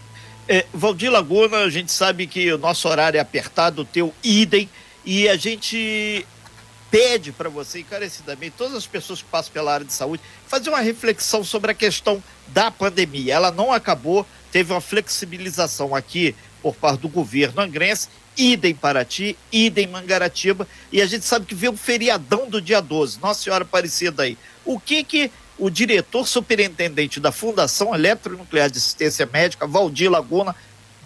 É, 0.52 0.66
Valdir 0.74 1.12
Laguna, 1.12 1.58
a 1.58 1.70
gente 1.70 1.92
sabe 1.92 2.26
que 2.26 2.52
o 2.52 2.58
nosso 2.58 2.88
horário 2.88 3.16
é 3.16 3.20
apertado, 3.20 3.82
o 3.82 3.84
teu 3.84 4.12
idem, 4.20 4.68
e 5.04 5.28
a 5.28 5.36
gente 5.36 6.26
pede 6.90 7.30
para 7.30 7.48
você, 7.48 7.78
encarecidamente, 7.78 8.56
todas 8.58 8.74
as 8.74 8.84
pessoas 8.84 9.22
que 9.22 9.28
passam 9.28 9.52
pela 9.52 9.72
área 9.72 9.86
de 9.86 9.92
saúde, 9.92 10.20
fazer 10.48 10.68
uma 10.68 10.80
reflexão 10.80 11.44
sobre 11.44 11.70
a 11.70 11.74
questão 11.74 12.20
da 12.48 12.68
pandemia. 12.68 13.34
Ela 13.34 13.52
não 13.52 13.70
acabou, 13.70 14.26
teve 14.50 14.72
uma 14.72 14.80
flexibilização 14.80 15.94
aqui 15.94 16.34
por 16.60 16.74
parte 16.74 17.02
do 17.02 17.08
governo 17.08 17.62
angrense, 17.62 18.08
idem 18.36 18.74
Paraty, 18.74 19.38
idem 19.52 19.86
Mangaratiba, 19.86 20.66
e 20.90 21.00
a 21.00 21.06
gente 21.06 21.24
sabe 21.24 21.46
que 21.46 21.54
veio 21.54 21.74
o 21.74 21.76
feriadão 21.76 22.50
do 22.50 22.60
dia 22.60 22.80
12, 22.80 23.20
Nossa 23.20 23.44
Senhora 23.44 23.62
Aparecida 23.62 24.24
aí. 24.24 24.36
O 24.64 24.80
que 24.80 25.04
que 25.04 25.30
o 25.60 25.70
diretor 25.70 26.26
superintendente 26.26 27.20
da 27.20 27.30
Fundação 27.30 27.94
Eletronuclear 27.94 28.70
de 28.70 28.78
Assistência 28.78 29.26
Médica, 29.26 29.66
Valdir 29.66 30.10
Laguna, 30.10 30.56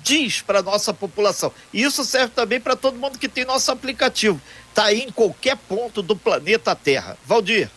diz 0.03 0.41
para 0.41 0.63
nossa 0.63 0.95
população. 0.95 1.53
E 1.73 1.83
isso 1.83 2.05
serve 2.05 2.33
também 2.35 2.61
para 2.61 2.77
todo 2.77 2.99
mundo 2.99 3.19
que 3.19 3.29
tem 3.29 3.45
nosso 3.45 3.71
aplicativo. 3.73 4.41
Está 4.69 4.85
aí 4.85 5.01
em 5.03 5.11
qualquer 5.11 5.57
ponto 5.57 6.03
do 6.03 6.15
planeta 6.15 6.75
Terra. 6.77 7.19
Valdir. 7.27 7.69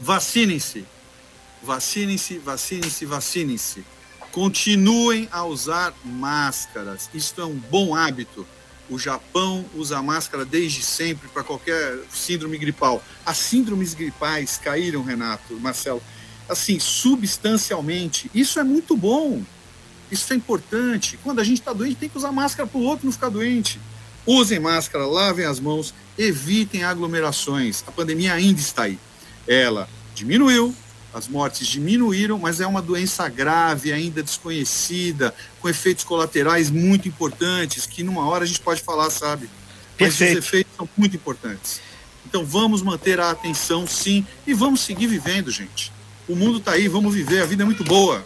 Vacinem-se. 0.00 0.84
Vacinem-se, 1.62 2.38
vacinem-se, 2.38 3.06
vacinem-se. 3.06 3.84
Continuem 4.32 5.28
a 5.32 5.44
usar 5.44 5.94
máscaras. 6.04 7.08
Isso 7.14 7.40
é 7.40 7.44
um 7.44 7.56
bom 7.56 7.94
hábito. 7.94 8.46
O 8.90 8.98
Japão 8.98 9.64
usa 9.74 10.02
máscara 10.02 10.44
desde 10.44 10.82
sempre 10.82 11.28
para 11.28 11.44
qualquer 11.44 12.00
síndrome 12.12 12.58
gripal. 12.58 13.02
As 13.24 13.36
síndromes 13.38 13.94
gripais 13.94 14.58
caíram, 14.58 15.04
Renato, 15.04 15.54
Marcelo, 15.60 16.02
assim, 16.48 16.80
substancialmente. 16.80 18.28
Isso 18.34 18.58
é 18.58 18.64
muito 18.64 18.96
bom. 18.96 19.42
Isso 20.10 20.32
é 20.32 20.36
importante. 20.36 21.16
Quando 21.22 21.40
a 21.40 21.44
gente 21.44 21.60
está 21.60 21.72
doente, 21.72 21.96
tem 21.96 22.08
que 22.08 22.18
usar 22.18 22.32
máscara 22.32 22.68
para 22.68 22.80
o 22.80 22.82
outro 22.82 23.06
não 23.06 23.12
ficar 23.12 23.28
doente. 23.28 23.80
Usem 24.26 24.58
máscara, 24.58 25.06
lavem 25.06 25.46
as 25.46 25.60
mãos, 25.60 25.94
evitem 26.18 26.82
aglomerações. 26.82 27.84
A 27.86 27.92
pandemia 27.92 28.34
ainda 28.34 28.60
está 28.60 28.82
aí. 28.82 28.98
Ela 29.46 29.88
diminuiu, 30.14 30.74
as 31.12 31.28
mortes 31.28 31.66
diminuíram, 31.66 32.38
mas 32.38 32.60
é 32.60 32.66
uma 32.66 32.80
doença 32.80 33.28
grave, 33.28 33.92
ainda 33.92 34.22
desconhecida, 34.22 35.34
com 35.60 35.68
efeitos 35.68 36.04
colaterais 36.04 36.70
muito 36.70 37.08
importantes, 37.08 37.86
que 37.86 38.02
numa 38.02 38.26
hora 38.28 38.44
a 38.44 38.46
gente 38.46 38.60
pode 38.60 38.82
falar, 38.82 39.10
sabe? 39.10 39.48
Mas 39.98 40.14
os 40.14 40.20
efeitos 40.20 40.72
são 40.76 40.88
muito 40.96 41.16
importantes. 41.16 41.80
Então 42.26 42.44
vamos 42.44 42.82
manter 42.82 43.18
a 43.20 43.30
atenção, 43.30 43.86
sim, 43.86 44.26
e 44.46 44.54
vamos 44.54 44.80
seguir 44.80 45.06
vivendo, 45.06 45.50
gente. 45.50 45.92
O 46.28 46.36
mundo 46.36 46.58
está 46.58 46.72
aí, 46.72 46.86
vamos 46.88 47.12
viver, 47.12 47.42
a 47.42 47.46
vida 47.46 47.62
é 47.62 47.66
muito 47.66 47.82
boa 47.84 48.24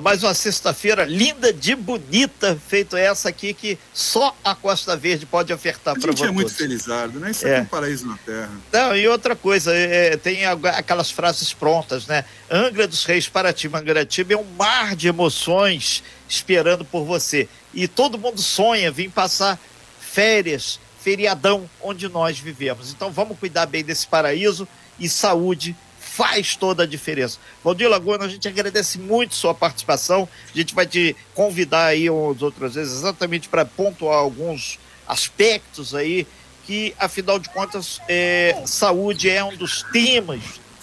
mais 0.00 0.22
uma 0.22 0.34
sexta-feira 0.34 1.04
linda 1.04 1.52
de 1.52 1.74
bonita, 1.74 2.58
feito 2.68 2.96
essa 2.96 3.28
aqui 3.28 3.54
que 3.54 3.78
só 3.92 4.36
a 4.42 4.54
Costa 4.54 4.96
Verde 4.96 5.26
pode 5.26 5.52
ofertar 5.52 5.98
para 5.98 6.12
você. 6.12 6.24
É 6.24 6.30
muito 6.30 6.52
felizardo, 6.52 7.20
né? 7.20 7.30
Isso 7.30 7.46
é. 7.46 7.58
é 7.58 7.60
um 7.62 7.66
paraíso 7.66 8.06
na 8.06 8.16
Terra. 8.18 8.50
Não, 8.72 8.96
e 8.96 9.06
outra 9.06 9.36
coisa, 9.36 9.72
é, 9.74 10.16
tem 10.16 10.44
aquelas 10.44 11.10
frases 11.10 11.52
prontas, 11.52 12.06
né? 12.06 12.24
Angra 12.50 12.88
dos 12.88 13.04
Reis, 13.04 13.28
Paraty, 13.28 13.68
Mangaratiba 13.68 14.34
é 14.34 14.36
um 14.36 14.46
mar 14.58 14.96
de 14.96 15.08
emoções 15.08 16.02
esperando 16.28 16.84
por 16.84 17.04
você. 17.04 17.48
E 17.72 17.86
todo 17.86 18.18
mundo 18.18 18.40
sonha 18.40 18.90
vir 18.90 19.10
passar 19.10 19.58
férias, 20.00 20.80
feriadão, 21.00 21.70
onde 21.80 22.08
nós 22.08 22.38
vivemos. 22.38 22.90
Então 22.90 23.10
vamos 23.10 23.38
cuidar 23.38 23.66
bem 23.66 23.84
desse 23.84 24.06
paraíso 24.06 24.66
e 24.98 25.08
saúde 25.08 25.76
faz 26.20 26.54
toda 26.54 26.82
a 26.82 26.86
diferença. 26.86 27.38
Valdir 27.64 27.88
Laguna, 27.88 28.26
a 28.26 28.28
gente 28.28 28.46
agradece 28.46 28.98
muito 28.98 29.34
sua 29.34 29.54
participação. 29.54 30.28
A 30.54 30.58
gente 30.58 30.74
vai 30.74 30.86
te 30.86 31.16
convidar 31.34 31.86
aí 31.86 32.10
umas 32.10 32.42
outras 32.42 32.74
vezes 32.74 32.92
exatamente 32.92 33.48
para 33.48 33.64
pontuar 33.64 34.18
alguns 34.18 34.78
aspectos 35.08 35.94
aí 35.94 36.26
que, 36.66 36.94
afinal 36.98 37.38
de 37.38 37.48
contas, 37.48 38.02
é, 38.06 38.62
saúde 38.66 39.30
é 39.30 39.42
um 39.42 39.56
dos 39.56 39.82
temas 39.94 40.42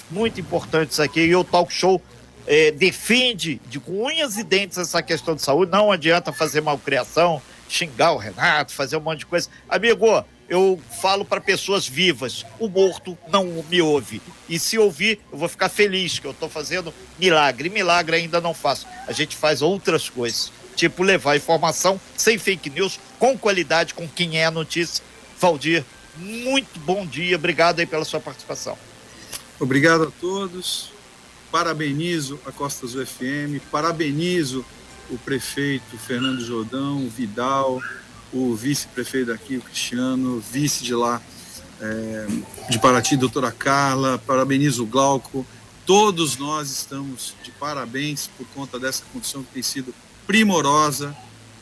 muito 0.09 0.41
importantes 0.41 0.99
aqui 0.99 1.19
e 1.19 1.35
o 1.35 1.43
Talk 1.43 1.71
Show 1.71 2.01
é, 2.47 2.71
defende 2.71 3.61
de 3.67 3.79
unhas 3.87 4.37
e 4.37 4.43
dentes 4.43 4.79
essa 4.79 5.03
questão 5.03 5.35
de 5.35 5.43
saúde. 5.43 5.71
Não 5.71 5.91
adianta 5.91 6.33
fazer 6.33 6.61
malcriação, 6.61 7.39
xingar 7.69 8.13
o 8.13 8.17
Renato, 8.17 8.73
fazer 8.73 8.97
um 8.97 9.01
monte 9.01 9.19
de 9.19 9.27
coisa. 9.27 9.47
Amigo, 9.69 10.25
eu 10.49 10.79
falo 11.01 11.25
para 11.25 11.41
pessoas 11.41 11.87
vivas: 11.87 12.45
o 12.59 12.67
morto 12.67 13.17
não 13.27 13.63
me 13.69 13.81
ouve. 13.81 14.21
E 14.47 14.57
se 14.57 14.77
ouvir, 14.77 15.19
eu 15.31 15.37
vou 15.37 15.49
ficar 15.49 15.69
feliz 15.69 16.19
que 16.19 16.27
eu 16.27 16.31
estou 16.31 16.49
fazendo 16.49 16.93
milagre. 17.19 17.69
Milagre 17.69 18.17
ainda 18.17 18.39
não 18.39 18.53
faço. 18.53 18.87
A 19.07 19.11
gente 19.11 19.35
faz 19.35 19.61
outras 19.61 20.09
coisas, 20.09 20.51
tipo 20.75 21.03
levar 21.03 21.35
informação 21.35 21.99
sem 22.15 22.37
fake 22.37 22.69
news, 22.69 22.99
com 23.19 23.37
qualidade, 23.37 23.93
com 23.93 24.07
quem 24.07 24.37
é 24.39 24.45
a 24.45 24.51
notícia. 24.51 25.03
Valdir, 25.39 25.83
muito 26.15 26.79
bom 26.79 27.05
dia. 27.05 27.35
Obrigado 27.35 27.79
aí 27.79 27.85
pela 27.85 28.05
sua 28.05 28.19
participação. 28.19 28.77
Obrigado 29.59 30.03
a 30.03 30.11
todos. 30.19 30.91
Parabenizo 31.51 32.39
a 32.45 32.51
Costas 32.51 32.93
UFM, 32.93 33.59
parabenizo 33.71 34.65
o 35.09 35.17
prefeito 35.17 35.97
Fernando 35.97 36.41
Jordão, 36.41 37.07
Vidal, 37.07 37.81
o 38.33 38.55
vice-prefeito 38.55 39.27
daqui, 39.27 39.57
o 39.57 39.61
Cristiano, 39.61 40.39
vice 40.39 40.83
de 40.83 40.93
lá, 40.93 41.21
é, 41.81 42.27
de 42.69 42.79
Paraty, 42.79 43.15
doutora 43.15 43.51
Carla, 43.51 44.21
parabenizo 44.25 44.83
o 44.83 44.85
Glauco. 44.85 45.45
Todos 45.85 46.37
nós 46.37 46.69
estamos 46.69 47.33
de 47.43 47.51
parabéns 47.51 48.29
por 48.37 48.45
conta 48.47 48.77
dessa 48.79 49.03
condição 49.13 49.43
que 49.43 49.53
tem 49.53 49.63
sido 49.63 49.93
primorosa 50.25 51.15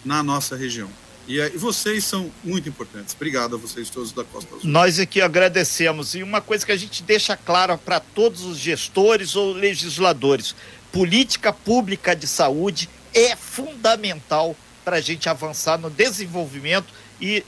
na 0.03 0.23
nossa 0.23 0.55
região. 0.55 0.89
E, 1.27 1.39
e 1.39 1.57
vocês 1.57 2.03
são 2.03 2.31
muito 2.43 2.69
importantes. 2.69 3.15
Obrigado 3.15 3.55
a 3.55 3.59
vocês 3.59 3.89
todos 3.89 4.11
da 4.11 4.23
Costa 4.23 4.55
Azul. 4.55 4.69
Nós 4.69 4.99
aqui 4.99 5.21
agradecemos. 5.21 6.15
E 6.15 6.23
uma 6.23 6.41
coisa 6.41 6.65
que 6.65 6.71
a 6.71 6.77
gente 6.77 7.03
deixa 7.03 7.35
clara 7.35 7.77
para 7.77 7.99
todos 7.99 8.43
os 8.43 8.57
gestores 8.57 9.35
ou 9.35 9.53
legisladores: 9.53 10.55
política 10.91 11.51
pública 11.51 12.15
de 12.15 12.27
saúde 12.27 12.89
é 13.13 13.35
fundamental 13.35 14.55
para 14.85 14.97
a 14.97 15.01
gente 15.01 15.27
avançar 15.27 15.77
no 15.79 15.89
desenvolvimento 15.89 16.93
e 17.19 17.43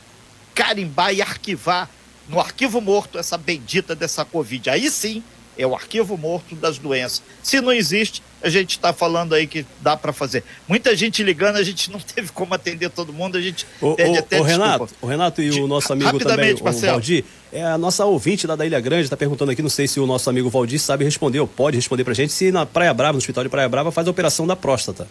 carimbar 0.55 1.13
e 1.13 1.21
arquivar 1.21 1.87
no 2.27 2.39
arquivo 2.39 2.81
morto 2.81 3.17
essa 3.17 3.37
bendita 3.37 3.95
dessa 3.95 4.25
Covid. 4.25 4.71
Aí 4.71 4.89
sim 4.89 5.23
é 5.57 5.65
o 5.65 5.73
arquivo 5.73 6.17
morto 6.17 6.55
das 6.55 6.77
doenças. 6.77 7.21
Se 7.41 7.59
não 7.59 7.71
existe, 7.71 8.21
a 8.43 8.49
gente 8.49 8.71
está 8.71 8.93
falando 8.93 9.33
aí 9.33 9.47
que 9.47 9.65
dá 9.81 9.97
para 9.97 10.13
fazer. 10.13 10.43
Muita 10.67 10.95
gente 10.95 11.23
ligando, 11.23 11.55
a 11.55 11.63
gente 11.63 11.91
não 11.91 11.99
teve 12.15 12.31
como 12.31 12.53
atender 12.53 12.89
todo 12.89 13.11
mundo, 13.11 13.37
a 13.37 13.41
gente 13.41 13.65
o, 13.81 13.95
pede 13.95 14.17
o, 14.17 14.19
até 14.19 14.39
o 14.39 14.43
Renato, 14.43 14.89
o 15.01 15.07
Renato 15.07 15.41
e 15.41 15.49
o 15.59 15.67
nosso 15.67 15.91
amigo 15.91 16.19
também, 16.19 16.53
o 16.53 16.63
Valdir, 16.63 17.25
é 17.51 17.63
a 17.63 17.77
nossa 17.77 18.05
ouvinte 18.05 18.45
lá 18.45 18.55
da 18.55 18.65
Ilha 18.65 18.79
Grande 18.79 19.03
está 19.03 19.17
perguntando 19.17 19.51
aqui, 19.51 19.61
não 19.61 19.69
sei 19.69 19.87
se 19.87 19.99
o 19.99 20.05
nosso 20.05 20.29
amigo 20.29 20.49
Valdir 20.49 20.79
sabe 20.79 21.03
responder 21.03 21.39
ou 21.39 21.47
pode 21.47 21.75
responder 21.75 22.03
para 22.03 22.13
a 22.13 22.15
gente, 22.15 22.31
se 22.31 22.51
na 22.51 22.65
Praia 22.65 22.93
Brava, 22.93 23.13
no 23.13 23.17
Hospital 23.17 23.43
de 23.43 23.49
Praia 23.49 23.67
Brava, 23.67 23.91
faz 23.91 24.07
a 24.07 24.11
operação 24.11 24.45
da 24.45 24.55
próstata. 24.55 25.07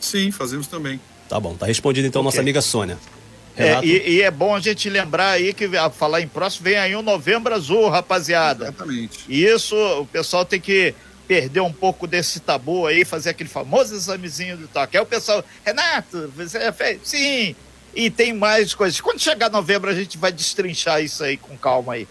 Sim, 0.00 0.30
fazemos 0.30 0.66
também. 0.66 1.00
Tá 1.28 1.38
bom, 1.38 1.54
tá 1.54 1.66
respondido 1.66 2.06
então 2.06 2.20
okay. 2.20 2.24
nossa 2.26 2.40
amiga 2.40 2.60
Sônia. 2.60 2.98
É, 3.56 3.84
e, 3.84 4.18
e, 4.18 4.22
é 4.22 4.30
bom 4.30 4.54
a 4.54 4.60
gente 4.60 4.88
lembrar 4.88 5.30
aí 5.30 5.52
que 5.52 5.64
a 5.76 5.90
falar 5.90 6.20
em 6.20 6.28
próximo 6.28 6.64
vem 6.64 6.76
aí 6.76 6.94
o 6.94 7.00
um 7.00 7.02
Novembro 7.02 7.52
Azul, 7.52 7.88
rapaziada. 7.88 8.66
Exatamente. 8.66 9.18
Isso, 9.28 9.76
o 10.00 10.06
pessoal 10.06 10.44
tem 10.44 10.60
que 10.60 10.94
perder 11.26 11.60
um 11.60 11.72
pouco 11.72 12.06
desse 12.06 12.38
tabu 12.38 12.86
aí, 12.86 13.04
fazer 13.04 13.30
aquele 13.30 13.48
famoso 13.48 13.94
examezinho 13.94 14.56
do 14.56 14.68
toque. 14.68 14.96
Aí 14.96 15.02
o 15.02 15.06
pessoal, 15.06 15.44
Renato, 15.64 16.32
você 16.36 16.72
fez? 16.72 17.00
Sim. 17.02 17.56
E 17.94 18.10
tem 18.10 18.32
mais 18.32 18.74
coisas. 18.74 19.00
Quando 19.00 19.20
chegar 19.20 19.50
novembro, 19.50 19.90
a 19.90 19.94
gente 19.94 20.16
vai 20.16 20.30
destrinchar 20.30 21.02
isso 21.02 21.24
aí 21.24 21.36
com 21.36 21.56
calma 21.58 21.94
aí. 21.94 22.06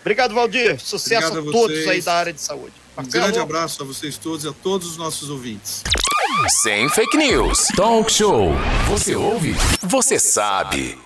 Obrigado, 0.00 0.34
Valdir. 0.34 0.80
Sucesso 0.80 1.28
Obrigado 1.28 1.48
a, 1.48 1.52
todos 1.52 1.88
aí 1.88 2.00
da 2.00 2.14
área 2.14 2.32
de 2.32 2.40
saúde. 2.40 2.81
Um 2.96 3.04
grande 3.04 3.38
abraço 3.38 3.82
a 3.82 3.86
vocês 3.86 4.18
todos 4.18 4.44
e 4.44 4.48
a 4.48 4.52
todos 4.52 4.90
os 4.90 4.96
nossos 4.96 5.30
ouvintes. 5.30 5.82
Sem 6.62 6.88
fake 6.88 7.16
news. 7.16 7.68
Talk 7.76 8.10
show. 8.12 8.52
Você 8.88 9.14
ouve? 9.14 9.54
Você 9.82 10.18
sabe. 10.18 10.98